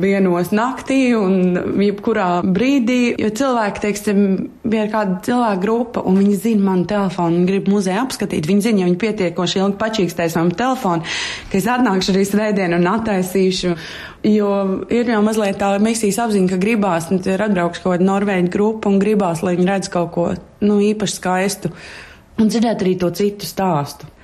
vienos 0.00 0.48
naktī 0.56 1.10
un 1.18 1.76
jebkurā 1.84 2.40
brīdī, 2.40 3.12
jo 3.20 3.32
cilvēki, 3.36 3.84
teiksim, 3.84 4.24
bija 4.64 4.88
kāda 4.96 5.20
cilvēka 5.28 5.60
grupa 5.60 6.06
un 6.08 6.22
viņi 6.22 6.40
zina 6.40 6.70
manu 6.70 6.88
telefonu 6.88 7.42
un 7.42 7.46
grib 7.52 7.68
muzeju 7.68 8.00
apskatīt. 8.06 8.48
Viņi 8.48 8.68
zina, 8.70 8.80
ja 8.80 8.88
viņi 8.88 9.00
pietiekoši 9.04 9.60
ilgi 9.60 9.80
pačīgi 9.82 10.05
uzrakstējis 10.06 10.36
man 10.38 10.52
telefonu, 10.56 11.04
ka 11.50 11.58
es 11.58 11.68
atnākšu 11.70 12.14
arī 12.14 12.24
svētdien 12.26 12.76
un 12.76 12.88
attaisīšu. 12.94 13.76
Jo 14.26 14.50
ir 14.90 15.12
jau 15.12 15.20
mazliet 15.22 15.60
tā 15.60 15.76
misijas 15.82 16.18
apziņa, 16.24 16.50
ka 16.50 16.58
gribās, 16.62 17.10
nu, 17.12 17.20
ir 17.20 17.42
atbraukšu 17.46 17.84
kaut 17.84 17.94
kāda 17.94 18.08
norvēģa 18.08 18.50
grupa 18.50 18.90
un 18.90 18.98
gribās, 19.02 19.44
lai 19.46 19.54
viņi 19.58 19.70
redz 19.70 19.92
kaut 19.92 20.12
ko, 20.16 20.26
nu, 20.66 20.80
īpaši 20.82 21.18
skaistu. 21.20 21.72
Un 22.40 22.50
dzirdēt 22.50 22.82
arī 22.82 22.96
to 23.00 23.12
citu 23.16 23.46
stāstu 23.48 24.15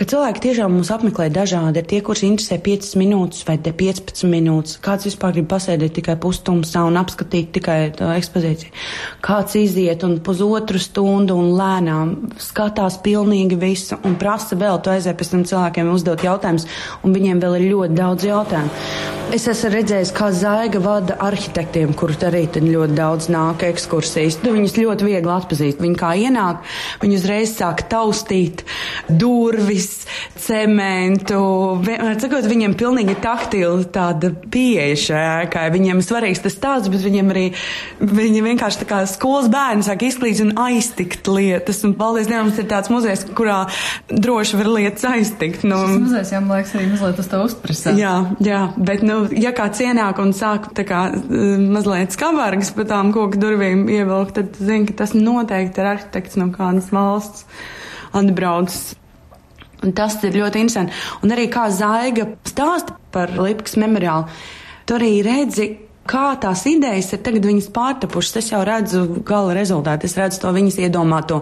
ka 0.00 0.06
cilvēki 0.08 0.40
tiešām 0.46 0.78
mūs 0.78 0.88
apmeklē 0.94 1.26
dažādi. 1.28 1.82
Ir 1.82 1.88
tie, 1.90 1.98
kurus 2.00 2.22
interesē 2.24 2.56
5 2.64 2.94
minūtes 2.96 3.44
vai 3.44 3.58
15 3.60 4.24
minūtes. 4.32 4.78
Kāds 4.80 5.04
vispār 5.04 5.34
grib 5.36 5.50
pasēdēt 5.50 5.92
tikai 5.98 6.14
pustumsā 6.22 6.86
un 6.88 6.96
apskatīt 6.96 7.50
tikai 7.58 7.76
ekspozīciju. 8.16 8.72
Kāds 9.20 9.58
iziet 9.60 10.06
un 10.08 10.16
pusotru 10.24 10.80
stundu 10.80 11.36
un 11.36 11.52
lēnām 11.58 12.14
skatās 12.40 12.96
pilnīgi 13.04 13.60
visu 13.60 14.00
un 14.08 14.16
prasa 14.20 14.56
vēl, 14.56 14.80
tu 14.80 14.94
aizēj 14.94 15.18
pēc 15.20 15.34
tam 15.34 15.44
cilvēkiem 15.52 15.92
uzdot 15.92 16.24
jautājumus, 16.24 16.64
un 17.04 17.16
viņiem 17.18 17.44
vēl 17.44 17.58
ir 17.60 17.68
ļoti 17.74 18.00
daudz 18.00 18.28
jautājumu. 18.30 19.18
Es 19.30 19.44
esmu 19.46 19.68
redzējis, 19.70 20.10
kā 20.16 20.32
zaiga 20.34 20.80
vada 20.82 21.14
arhitektiem, 21.22 21.92
kurus 21.94 22.18
arī 22.26 22.48
ļoti 22.50 22.96
daudz 22.96 23.28
nāk 23.30 23.62
ekskursijas. 23.68 24.40
Tu 24.42 24.50
viņus 24.56 24.74
ļoti 24.80 25.06
viegli 25.06 25.30
atpazīt. 25.30 25.78
Viņi 25.78 25.98
kā 26.00 26.16
ienāk, 26.18 26.64
viņi 27.04 27.18
uzreiz 27.20 27.52
sāk 27.54 27.84
taustīt 27.92 28.64
durvis, 29.06 29.89
cementu. 30.40 31.40
Cikot, 32.20 32.48
viņiem 32.50 32.74
pilnīgi 32.78 33.16
taktila 33.22 33.82
tāda 33.92 34.32
pieeja 34.52 34.98
šajā 35.04 35.32
ēkai. 35.44 35.66
Viņiem 35.74 36.02
svarīgs 36.04 36.42
tas 36.44 36.56
stāsts, 36.56 36.90
bet 36.92 37.04
viņiem 37.04 37.32
arī, 37.32 37.46
viņi 38.00 38.44
vienkārši 38.46 38.82
tā 38.82 38.88
kā 38.90 39.00
skolas 39.10 39.50
bērni 39.52 39.86
sāk 39.86 40.04
izklīst 40.08 40.44
un 40.44 40.54
aiztikt 40.60 41.30
lietas. 41.30 41.82
Un 41.86 41.96
paldies 41.98 42.30
Dievam, 42.30 42.52
tas 42.52 42.62
ir 42.62 42.68
tāds 42.70 42.92
muzejs, 42.92 43.26
kurā 43.36 43.62
droši 44.10 44.60
var 44.60 44.72
lietas 44.76 45.06
aiztikt. 45.10 45.66
Nu, 45.66 45.80
Tas 45.80 46.04
muzejs, 46.06 46.34
jā, 46.34 46.42
man 46.44 46.60
liekas, 46.60 46.76
arī 46.78 46.90
mazliet 46.92 47.22
uz 47.22 47.30
to 47.30 47.42
uzprasā. 47.46 47.94
Jā, 47.98 48.14
jā, 48.44 48.62
bet, 48.78 49.04
nu, 49.06 49.22
ja 49.34 49.54
kāds 49.56 49.82
ienāk 49.84 50.20
un 50.22 50.34
sāk 50.36 50.70
tā 50.76 50.86
kā 50.88 51.02
mazliet 51.20 52.14
skavargas 52.16 52.72
pa 52.76 52.86
tām 52.88 53.12
koku 53.16 53.40
durvīm 53.40 53.86
ievilkt, 53.90 54.38
tad 54.38 54.58
zini, 54.60 54.88
ka 54.90 55.02
tas 55.02 55.16
noteikti 55.16 55.82
ir 55.82 55.92
arhitekts 55.94 56.38
no 56.40 56.50
kādas 56.54 56.90
valsts 56.94 57.46
atbraucis. 58.16 58.96
Un 59.80 59.94
tas 59.96 60.18
ir 60.26 60.36
ļoti 60.36 60.60
interesanti. 60.60 60.96
Un 61.24 61.32
arī 61.32 61.46
kā 61.52 61.68
Zaiga 61.72 62.26
stāsta 62.48 62.98
par 63.14 63.32
Lipkas 63.38 63.78
memoriālu, 63.80 64.28
tu 64.84 64.98
arī 64.98 65.14
redzi, 65.24 65.70
kā 66.10 66.34
tās 66.42 66.64
idejas 66.68 67.12
ir 67.14 67.20
tagad 67.24 67.46
viņas 67.46 67.68
pārtapušas. 67.74 68.38
Es 68.40 68.50
jau 68.52 68.60
redzu 68.66 69.04
gala 69.26 69.54
rezultātu. 69.56 70.08
Es 70.08 70.16
redzu 70.18 70.40
to 70.42 70.52
viņas 70.56 70.80
iedomāto 70.82 71.40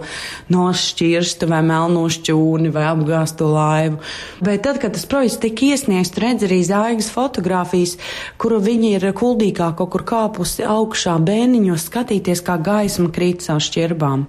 nošķirstu 0.53 1.49
vai 1.51 1.63
melno 1.67 2.05
šķūni 2.13 2.73
vai 2.75 2.85
apgāstu 2.91 3.49
laivu. 3.53 3.99
Bet 4.45 4.63
tad, 4.67 4.81
kad 4.83 4.95
tas 4.97 5.07
projekts 5.09 5.41
tika 5.43 5.73
iesniegts, 5.73 6.15
redz 6.21 6.47
arī 6.49 6.61
zaigas 6.67 7.11
fotogrāfijas, 7.15 7.97
kuru 8.41 8.61
viņi 8.65 8.95
ir 8.99 9.09
kuldīgā 9.19 9.73
kaut 9.79 9.95
kur 9.95 10.07
kāpusi 10.09 10.67
augšā 10.69 11.17
bēniņos 11.27 11.89
skatīties, 11.91 12.45
kā 12.45 12.61
gaisma 12.63 13.11
krīt 13.15 13.47
caur 13.47 13.65
šķirbām 13.65 14.29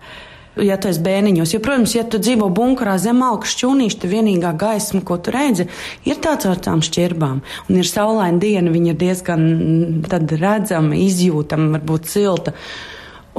ja 0.57 0.77
tu 0.81 0.89
esi 0.89 1.01
bērniņos. 1.05 1.53
Jo, 1.53 1.61
protams, 1.63 1.95
ja 1.95 2.03
tu 2.09 2.19
dzīvo 2.21 2.49
bunkurā 2.55 2.97
zem 3.01 3.21
augstas 3.25 3.57
šķūnīša, 3.57 3.99
tad 4.01 4.13
vienīgā 4.13 4.53
gaisma, 4.59 5.01
ko 5.05 5.19
tu 5.21 5.33
redzi, 5.35 5.67
ir 6.09 6.21
tāds 6.23 6.49
ar 6.49 6.61
tām 6.65 6.83
šķirbām. 6.85 7.41
Un 7.69 7.81
ir 7.81 7.89
saulaina 7.89 8.41
diena, 8.41 8.73
viņa 8.73 8.93
ir 8.93 9.01
diezgan 9.03 9.47
mm, 9.49 10.29
redzama, 10.41 10.99
izjūtama, 10.99 11.73
varbūt 11.77 12.09
silta. 12.11 12.55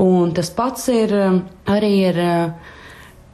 Un 0.01 0.35
tas 0.37 0.53
pats 0.55 0.87
ir 0.93 1.13
arī 1.69 1.95
ar 2.09 2.21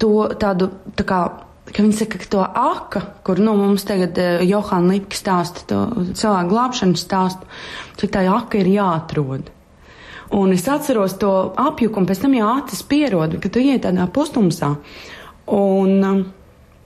to 0.01 0.29
tādu 0.41 0.71
tā 0.97 1.05
kā 1.07 1.21
ka 1.67 1.83
viņi 1.83 1.97
saka, 1.99 2.21
ka 2.23 2.29
to 2.31 2.43
aka, 2.47 3.03
kur 3.27 3.41
nu, 3.43 3.57
mums 3.59 3.85
tagad 3.89 4.19
uh, 4.23 4.45
Johāna 4.47 4.95
Lipka 4.95 5.19
stāsta, 5.19 5.65
to 5.67 5.81
cilvēku 6.15 6.53
glābšanas 6.53 7.03
stāstu, 7.03 7.49
cik 8.01 8.15
tā 8.15 8.23
aka 8.31 8.61
ir 8.63 8.71
jāatrod. 8.71 9.51
Un 10.35 10.53
es 10.53 10.65
atceros 10.69 11.15
to 11.21 11.33
apjukumu, 11.61 12.09
pēc 12.09 12.25
tam 12.25 12.35
jau 12.35 12.49
acis 12.57 12.83
pierod, 12.89 13.37
ka 13.43 13.51
tu 13.53 13.63
iet 13.63 13.85
tādā 13.85 14.09
pustumsā. 14.11 14.73
Un 15.55 15.93
um, 16.03 16.23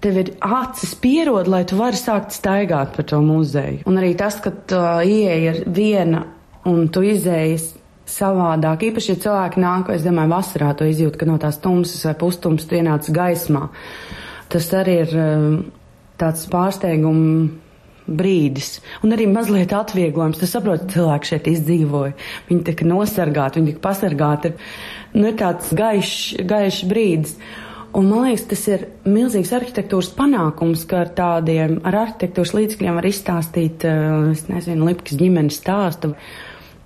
tev 0.05 0.18
ir 0.20 0.33
acis 0.44 0.92
pierod, 1.00 1.48
lai 1.48 1.62
tu 1.68 1.79
vari 1.81 1.96
sākt 1.96 2.37
staigāt 2.37 2.92
par 2.96 3.09
to 3.09 3.20
muzeju. 3.24 3.87
Un 3.88 4.00
arī 4.00 4.12
tas, 4.18 4.37
ka 4.44 4.53
tu 4.53 4.76
uh, 4.76 5.00
ieeja 5.00 5.55
ir 5.55 5.62
viena 5.72 6.26
un 6.68 6.88
tu 6.92 7.05
izējas 7.07 7.70
savādāk. 8.11 8.85
Īpaši, 8.90 9.14
ja 9.14 9.22
cilvēki 9.24 9.62
nāk, 9.62 9.90
es 9.94 10.05
domāju, 10.05 10.35
vasarā 10.35 10.74
to 10.76 10.88
izjūt, 10.88 11.16
ka 11.16 11.29
no 11.29 11.38
tās 11.40 11.61
tumsas 11.62 12.05
vai 12.09 12.16
pustums 12.20 12.68
tu 12.68 12.76
ienāc 12.76 13.09
gaismā. 13.14 13.68
Tas 14.50 14.68
arī 14.76 15.00
ir 15.07 15.16
um, 15.16 15.59
tāds 16.20 16.44
pārsteigums 16.50 17.57
brīdis. 18.08 18.78
Un 19.04 19.14
arī 19.14 19.26
mazliet 19.30 19.72
atvieglojums. 19.76 20.40
Tu 20.40 20.48
saproti, 20.50 20.90
cilvēki 20.94 21.32
šeit 21.32 21.48
izdzīvoja. 21.50 22.14
Viņi 22.50 22.66
tika 22.68 22.86
nosargāti, 22.88 23.60
viņi 23.60 23.74
tika 23.74 23.84
pasargāti. 23.88 24.54
Nu, 25.16 25.26
ir 25.30 25.36
tāds 25.40 25.72
gaišs, 25.76 26.40
gaišs 26.48 26.86
brīdis. 26.90 27.36
Un 27.98 28.06
man 28.06 28.28
liekas, 28.28 28.46
tas 28.52 28.60
ir 28.70 28.84
milzīgs 29.02 29.50
arhitektūras 29.56 30.12
panākums, 30.14 30.84
ka 30.86 31.00
ar 31.04 31.08
tādiem, 31.16 31.80
ar 31.86 32.04
arhitektūras 32.04 32.54
līdzekļiem 32.54 33.00
var 33.00 33.08
izstāstīt, 33.08 33.82
eh, 33.82 34.30
es 34.30 34.46
nezinu, 34.46 34.86
Lipkas 34.86 35.18
ģimenes 35.18 35.58
stāstu. 35.58 36.14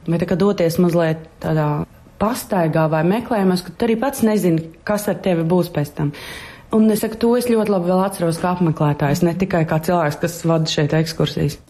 Vai 0.08 0.18
tā 0.18 0.28
kā 0.28 0.36
doties 0.36 0.78
mazliet 0.80 1.20
tādā 1.40 1.84
pastaigā 2.20 2.88
vai 2.88 3.02
meklējumos, 3.04 3.64
ka 3.64 3.72
tu 3.76 3.86
arī 3.86 3.98
pats 4.00 4.22
nezini, 4.24 4.70
kas 4.84 5.08
ar 5.08 5.20
tevi 5.24 5.44
būs 5.44 5.70
pēc 5.74 5.94
tam. 5.94 6.12
Un 6.74 6.90
es 6.90 7.04
saku, 7.04 7.14
to 7.22 7.28
es 7.38 7.46
ļoti 7.46 7.70
labi 7.70 7.92
atceros 7.94 8.40
kā 8.42 8.50
apmeklētājs, 8.56 9.22
ne 9.22 9.36
tikai 9.38 9.62
kā 9.70 9.78
cilvēks, 9.78 10.18
kas 10.18 10.40
vada 10.42 10.66
šeit 10.66 10.96
ekskursijas. 10.98 11.60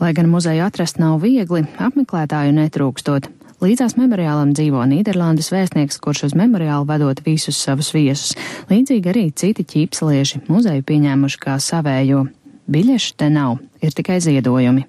Lai 0.00 0.14
gan 0.16 0.30
muzeju 0.32 0.64
atrast 0.64 0.96
nav 0.96 1.18
viegli, 1.20 1.66
apmeklētāju 1.76 2.54
netrūkstot. 2.56 3.28
Līdzās 3.60 3.98
memoriālam 4.00 4.54
dzīvo 4.56 4.80
Nīderlandes 4.88 5.50
vēstnieks, 5.52 6.00
kurš 6.00 6.30
uz 6.30 6.36
memoriālu 6.40 6.88
vedot 6.88 7.20
visus 7.26 7.60
savus 7.60 7.92
viesus. 7.92 8.32
Līdzīgi 8.72 9.12
arī 9.12 9.26
citi 9.36 9.66
ķīpselieši 9.74 10.46
muzeju 10.48 10.88
pieņēmuši 10.88 11.42
kā 11.44 11.60
savējo. 11.60 12.24
Biļešu 12.72 13.18
te 13.20 13.28
nav, 13.28 13.58
ir 13.84 13.92
tikai 13.92 14.22
ziedojumi. 14.24 14.86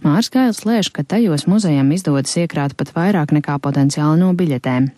Mārs 0.00 0.32
Gails 0.32 0.64
lēš, 0.64 0.94
ka 0.96 1.04
tajos 1.04 1.44
muzejam 1.50 1.92
izdodas 1.92 2.32
iekrāt 2.40 2.72
pat 2.80 2.96
vairāk 2.96 3.36
nekā 3.36 3.60
potenciāli 3.60 4.22
no 4.24 4.32
biļetēm. 4.32 4.94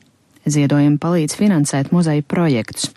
Ziedojumi 0.47 1.01
palīdz 1.03 1.35
finansēt 1.39 1.91
muzeja 1.95 2.23
projektus. 2.23 2.91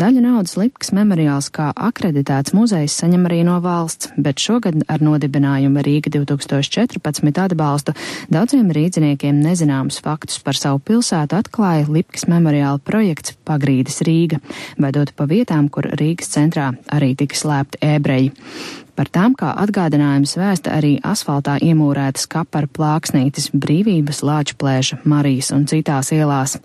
Daļu 0.00 0.22
naudas 0.24 0.56
Lipkas 0.56 0.92
memoriāls 0.96 1.50
kā 1.52 1.68
akreditēts 1.76 2.54
muzejs 2.56 2.96
saņem 3.00 3.26
arī 3.28 3.42
no 3.44 3.58
valsts, 3.64 4.08
bet 4.16 4.40
šogad 4.40 4.80
ar 4.88 5.04
nodibinājumu 5.04 5.84
Rīga 5.84 6.14
2014 6.16 7.42
atbalstu 7.44 7.92
daudziem 8.32 8.70
rīdziniekiem 8.74 9.42
nezināmus 9.44 10.00
faktus 10.04 10.40
par 10.44 10.56
savu 10.56 10.80
pilsētu 10.80 11.36
atklāja 11.42 11.90
Lipkas 11.90 12.24
memoriāla 12.30 12.80
projekts 12.80 13.36
Pagrīdes 13.44 14.00
Rīga, 14.06 14.40
vedot 14.80 15.12
pa 15.16 15.28
vietām, 15.28 15.68
kur 15.68 15.90
Rīgas 15.92 16.32
centrā 16.32 16.72
arī 16.88 17.12
tika 17.20 17.36
slēpti 17.36 17.82
ebreji. 17.84 18.32
Par 18.94 19.08
tām 19.10 19.32
kā 19.34 19.48
atgādinājums 19.58 20.36
vēsta 20.38 20.76
arī 20.76 20.92
asfaltā 21.02 21.56
iemūrētas 21.66 22.28
kapara 22.30 22.68
plāksnītes 22.70 23.48
brīvības, 23.50 24.20
lāčplēša, 24.22 25.00
Marijas 25.10 25.50
un 25.54 25.64
citās 25.66 26.12
ielās. 26.14 26.60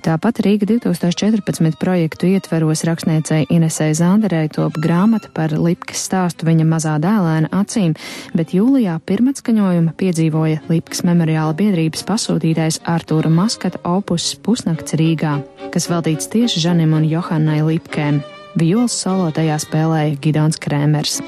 Tāpat 0.00 0.40
Rīga 0.46 0.64
2014 0.70 1.76
projektu 1.76 2.30
ietveros 2.30 2.86
rakstniecei 2.88 3.44
Inesei 3.52 3.92
Zanderei 3.98 4.48
top 4.48 4.78
grāmata 4.80 5.28
par 5.34 5.52
Lipkas 5.52 6.06
stāstu 6.08 6.48
viņa 6.48 6.64
mazā 6.70 6.94
dēlēna 7.02 7.50
acīm, 7.60 7.92
bet 8.32 8.54
jūlijā 8.56 8.96
pirmatskaņojuma 9.10 9.92
piedzīvoja 10.00 10.62
Lipkas 10.70 11.04
memoriāla 11.04 11.52
biedrības 11.58 12.06
pasūtītais 12.08 12.80
Artūra 12.88 13.28
Maskata 13.28 13.82
opus 13.84 14.30
Pusnakts 14.40 14.96
Rīgā, 14.96 15.34
kas 15.74 15.90
veltīts 15.92 16.32
tieši 16.32 16.64
Žanim 16.64 16.96
un 16.96 17.04
Johannai 17.10 17.60
Lipkēm. 17.66 18.22
Violas 18.56 18.96
solo 18.96 19.28
tajā 19.36 19.60
spēlēja 19.66 20.16
Gidons 20.24 20.56
Krēmers. 20.62 21.20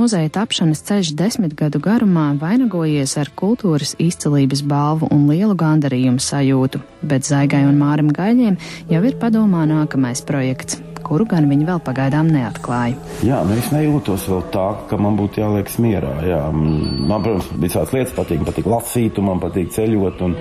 Muzeja 0.00 0.30
tapšanas 0.32 0.80
ceļš 0.88 1.14
desmit 1.18 1.56
gadu 1.58 1.80
garumā 1.84 2.30
vainagojies 2.40 3.18
ar 3.20 3.28
kultūras 3.36 3.92
izcelības 4.00 4.62
balvu 4.64 5.10
un 5.12 5.26
lielu 5.28 5.56
gandarījumu 5.60 6.22
sajūtu, 6.24 6.80
bet 7.04 7.28
Zaigai 7.28 7.66
un 7.68 7.76
Mārim 7.80 8.08
Gaļiem 8.16 8.56
jau 8.88 9.02
ir 9.04 9.18
padomā 9.20 9.66
nākamais 9.68 10.24
projekts 10.24 10.80
kuru 11.10 11.24
gan 11.26 11.48
viņi 11.50 11.66
vēl 11.66 11.80
pagaidām 11.82 12.28
neatklāja. 12.30 12.94
Jā, 13.26 13.40
nu 13.48 13.56
es 13.58 13.72
nejūtos 13.74 14.28
vēl 14.30 14.44
tā, 14.54 14.66
ka 14.86 14.98
man 15.00 15.16
būtu 15.18 15.42
jāliekas 15.42 15.80
mierā. 15.82 16.12
Jā. 16.22 16.44
Man, 16.54 17.24
protams, 17.24 17.48
visādas 17.58 17.94
lietas 17.96 18.14
patīk. 18.14 18.38
Man 18.38 18.50
patīk 18.52 18.70
lasīt, 18.70 19.18
man 19.26 19.42
patīk 19.42 19.74
ceļot, 19.74 20.22
un 20.28 20.36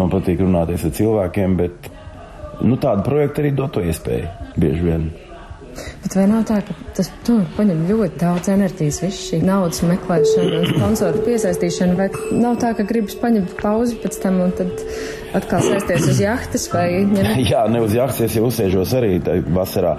man 0.00 0.12
patīk 0.12 0.40
runāties 0.40 0.86
ar 0.88 0.96
cilvēkiem, 0.96 1.60
bet 1.60 1.90
nu, 2.64 2.80
tāda 2.80 3.04
projekta 3.04 3.44
arī 3.44 3.52
dod 3.58 3.76
to 3.76 3.84
iespēju 3.84 4.32
bieži 4.56 4.88
vien. 4.88 5.08
Bet 6.02 6.14
vai 6.16 6.24
nav 6.30 6.44
tā, 6.48 6.60
ka 6.64 6.74
tas 6.96 7.08
tur 7.26 7.42
paņem 7.56 7.82
ļoti 7.88 8.20
daudz 8.20 8.48
enerģijas, 8.52 9.00
viss 9.04 9.26
šī 9.28 9.40
naudas 9.44 9.82
meklēšana 9.84 10.60
un 10.60 10.68
sponsoru 10.70 11.22
piesaistīšana, 11.26 11.96
vai 11.98 12.06
nav 12.40 12.58
tā, 12.62 12.72
ka 12.78 12.86
gribas 12.88 13.16
paņemt 13.20 13.56
pauzi 13.60 13.98
pēc 14.02 14.18
tam 14.22 14.38
un 14.44 14.54
tad 14.56 14.84
atkal 15.36 15.64
sēsties 15.66 16.08
uz 16.12 16.22
jahtas 16.22 16.68
vai 16.72 16.86
ņemt? 17.10 17.42
Jā, 17.52 17.66
ne 17.72 17.82
uz 17.84 17.96
jahtas, 17.96 18.22
es 18.28 18.38
jau 18.38 18.46
uzsēžos 18.48 18.94
arī 19.00 19.12
vasarā. 19.56 19.96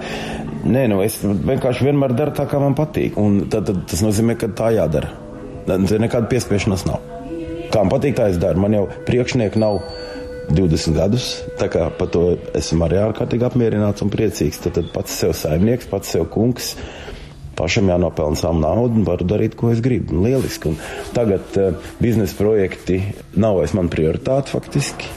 Nē, 0.68 0.88
nu 0.90 1.02
es 1.04 1.20
vienkārši 1.22 1.86
vienmēr 1.86 2.16
daru 2.18 2.34
tā, 2.36 2.48
kā 2.50 2.60
man 2.62 2.74
patīk, 2.78 3.18
un 3.20 3.44
tad, 3.52 3.68
tad 3.70 3.84
tas 3.90 4.02
nozīmē, 4.04 4.38
ka 4.40 4.50
tā 4.58 4.72
jādara. 4.78 5.12
Nekāda 5.68 6.26
piespiešanās 6.30 6.86
nav. 6.88 7.04
Kā 7.68 7.82
man 7.84 7.92
patīk, 7.92 8.16
tā 8.16 8.30
es 8.32 8.38
daru. 8.40 8.64
Man 8.64 8.74
jau 8.74 8.86
priekšnieki 9.06 9.60
nav 9.60 9.82
20 10.50 10.96
gadus. 10.96 11.28
Tā 11.60 11.68
kā 11.72 11.88
par 11.98 12.10
to 12.14 12.24
esmu 12.56 12.86
arī 12.86 13.02
ārkārtīgi 13.02 13.46
apmierināts 13.48 14.04
un 14.04 14.12
priecīgs. 14.12 14.62
Tad, 14.64 14.78
tad 14.78 14.90
pats 14.94 15.20
sev 15.20 15.36
saimnieks, 15.36 15.90
pats 15.90 16.14
sev 16.14 16.28
kungs. 16.32 16.74
Pašam 17.58 17.90
jānopelna 17.90 18.38
savu 18.38 18.60
naudu 18.62 19.00
un 19.00 19.06
varu 19.06 19.26
darīt, 19.26 19.56
ko 19.58 19.72
es 19.74 19.82
gribu. 19.82 20.20
Lieliski. 20.22 20.72
Un 20.72 21.14
tagad 21.16 21.58
uh, 21.58 21.88
biznesa 21.98 22.38
projekti 22.38 23.00
nav 23.34 23.58
vairs 23.58 23.74
man 23.74 23.90
prioritāte 23.92 24.54
faktiski 24.54 25.10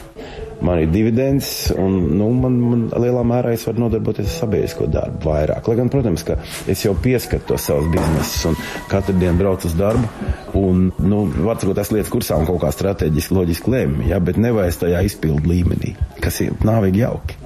man 0.62 0.78
ir 0.78 0.90
dividends, 0.90 1.72
un 1.76 1.96
nu, 2.16 2.28
man, 2.38 2.58
man 2.60 2.84
lielā 3.02 3.22
mērā 3.26 3.52
es 3.56 3.64
varu 3.66 3.84
nodarboties 3.84 4.28
ar 4.28 4.36
sabiedrisko 4.44 4.86
darbu 4.90 5.30
vairāk. 5.30 5.68
Lai 5.68 5.76
gan, 5.78 5.90
protams, 5.92 6.24
ka 6.26 6.38
es 6.70 6.84
jau 6.84 6.94
pieskatu 6.94 7.52
to 7.52 7.58
savus 7.60 7.90
biznesus 7.92 8.46
un 8.50 8.58
katru 8.90 9.16
dienu 9.18 9.40
braucu 9.40 9.68
uz 9.70 9.76
darbu, 9.78 10.10
un, 10.58 10.88
nu, 11.02 11.22
var 11.46 11.60
sakot, 11.60 11.78
es 11.82 11.92
lietas 11.94 12.12
kursā 12.12 12.38
un 12.40 12.48
kaut 12.48 12.60
kā 12.64 12.72
strateģiski, 12.74 13.36
loģiski 13.36 13.72
lēmu, 13.72 14.08
ja, 14.10 14.20
bet 14.24 14.40
nevajag 14.40 14.82
tajā 14.86 15.04
izpildu 15.08 15.52
līmenī, 15.52 15.94
kas 16.22 16.42
ir 16.44 16.58
nāvīgi 16.66 17.04
jauki. 17.04 17.38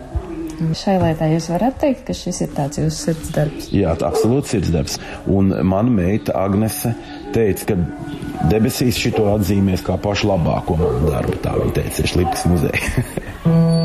Šai 0.57 0.95
lietai 1.03 1.35
jūs 1.35 1.51
varat 1.53 1.77
teikt, 1.83 2.07
ka 2.07 2.15
šis 2.17 2.41
ir 2.47 2.53
tāds 2.57 2.81
jūsu 2.81 3.11
sirdsdarbs? 3.11 3.69
Jā, 3.77 3.93
tā 4.01 4.09
absolūti 4.09 4.55
sirdsdarbs. 4.55 4.97
Un 5.29 5.53
mana 5.69 5.93
meita 5.93 6.33
Agnese 6.41 6.95
teica, 7.37 7.75
ka 7.75 8.49
debesīs 8.49 8.97
šito 8.97 9.29
atzīmēs 9.35 9.85
kā 9.85 10.01
pašu 10.01 10.33
labāko 10.33 10.81
manu 10.81 11.13
darbu. 11.13 11.41
Tā 11.45 11.59
viņa 11.61 11.81
teica, 11.83 12.01
ir 12.01 12.15
Šlipas 12.15 12.49
muzeja. 12.49 13.75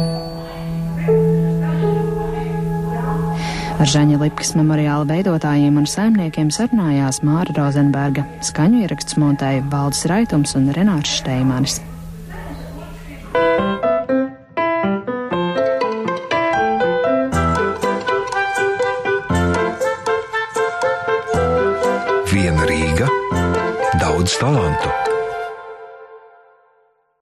Ar 3.82 3.89
Žaņa 3.89 4.20
Lipkas 4.22 4.52
memoriāla 4.54 5.08
veidotājiem 5.10 5.80
un 5.82 5.88
saimniekiem 5.89 6.52
sarunājās 6.54 7.24
Māra 7.26 7.50
Rozenberga, 7.58 8.28
skaņu 8.46 8.84
ieraksts 8.84 9.17
montēja 9.17 9.63
Valdis 9.74 10.06
Raitums 10.06 10.54
un 10.60 10.70
Renārs 10.78 11.15
Šteimanis. 11.17 11.82
Viena 22.30 22.70
Rīga, 22.70 23.10
daudz 23.98 24.38
talantu. 24.38 25.01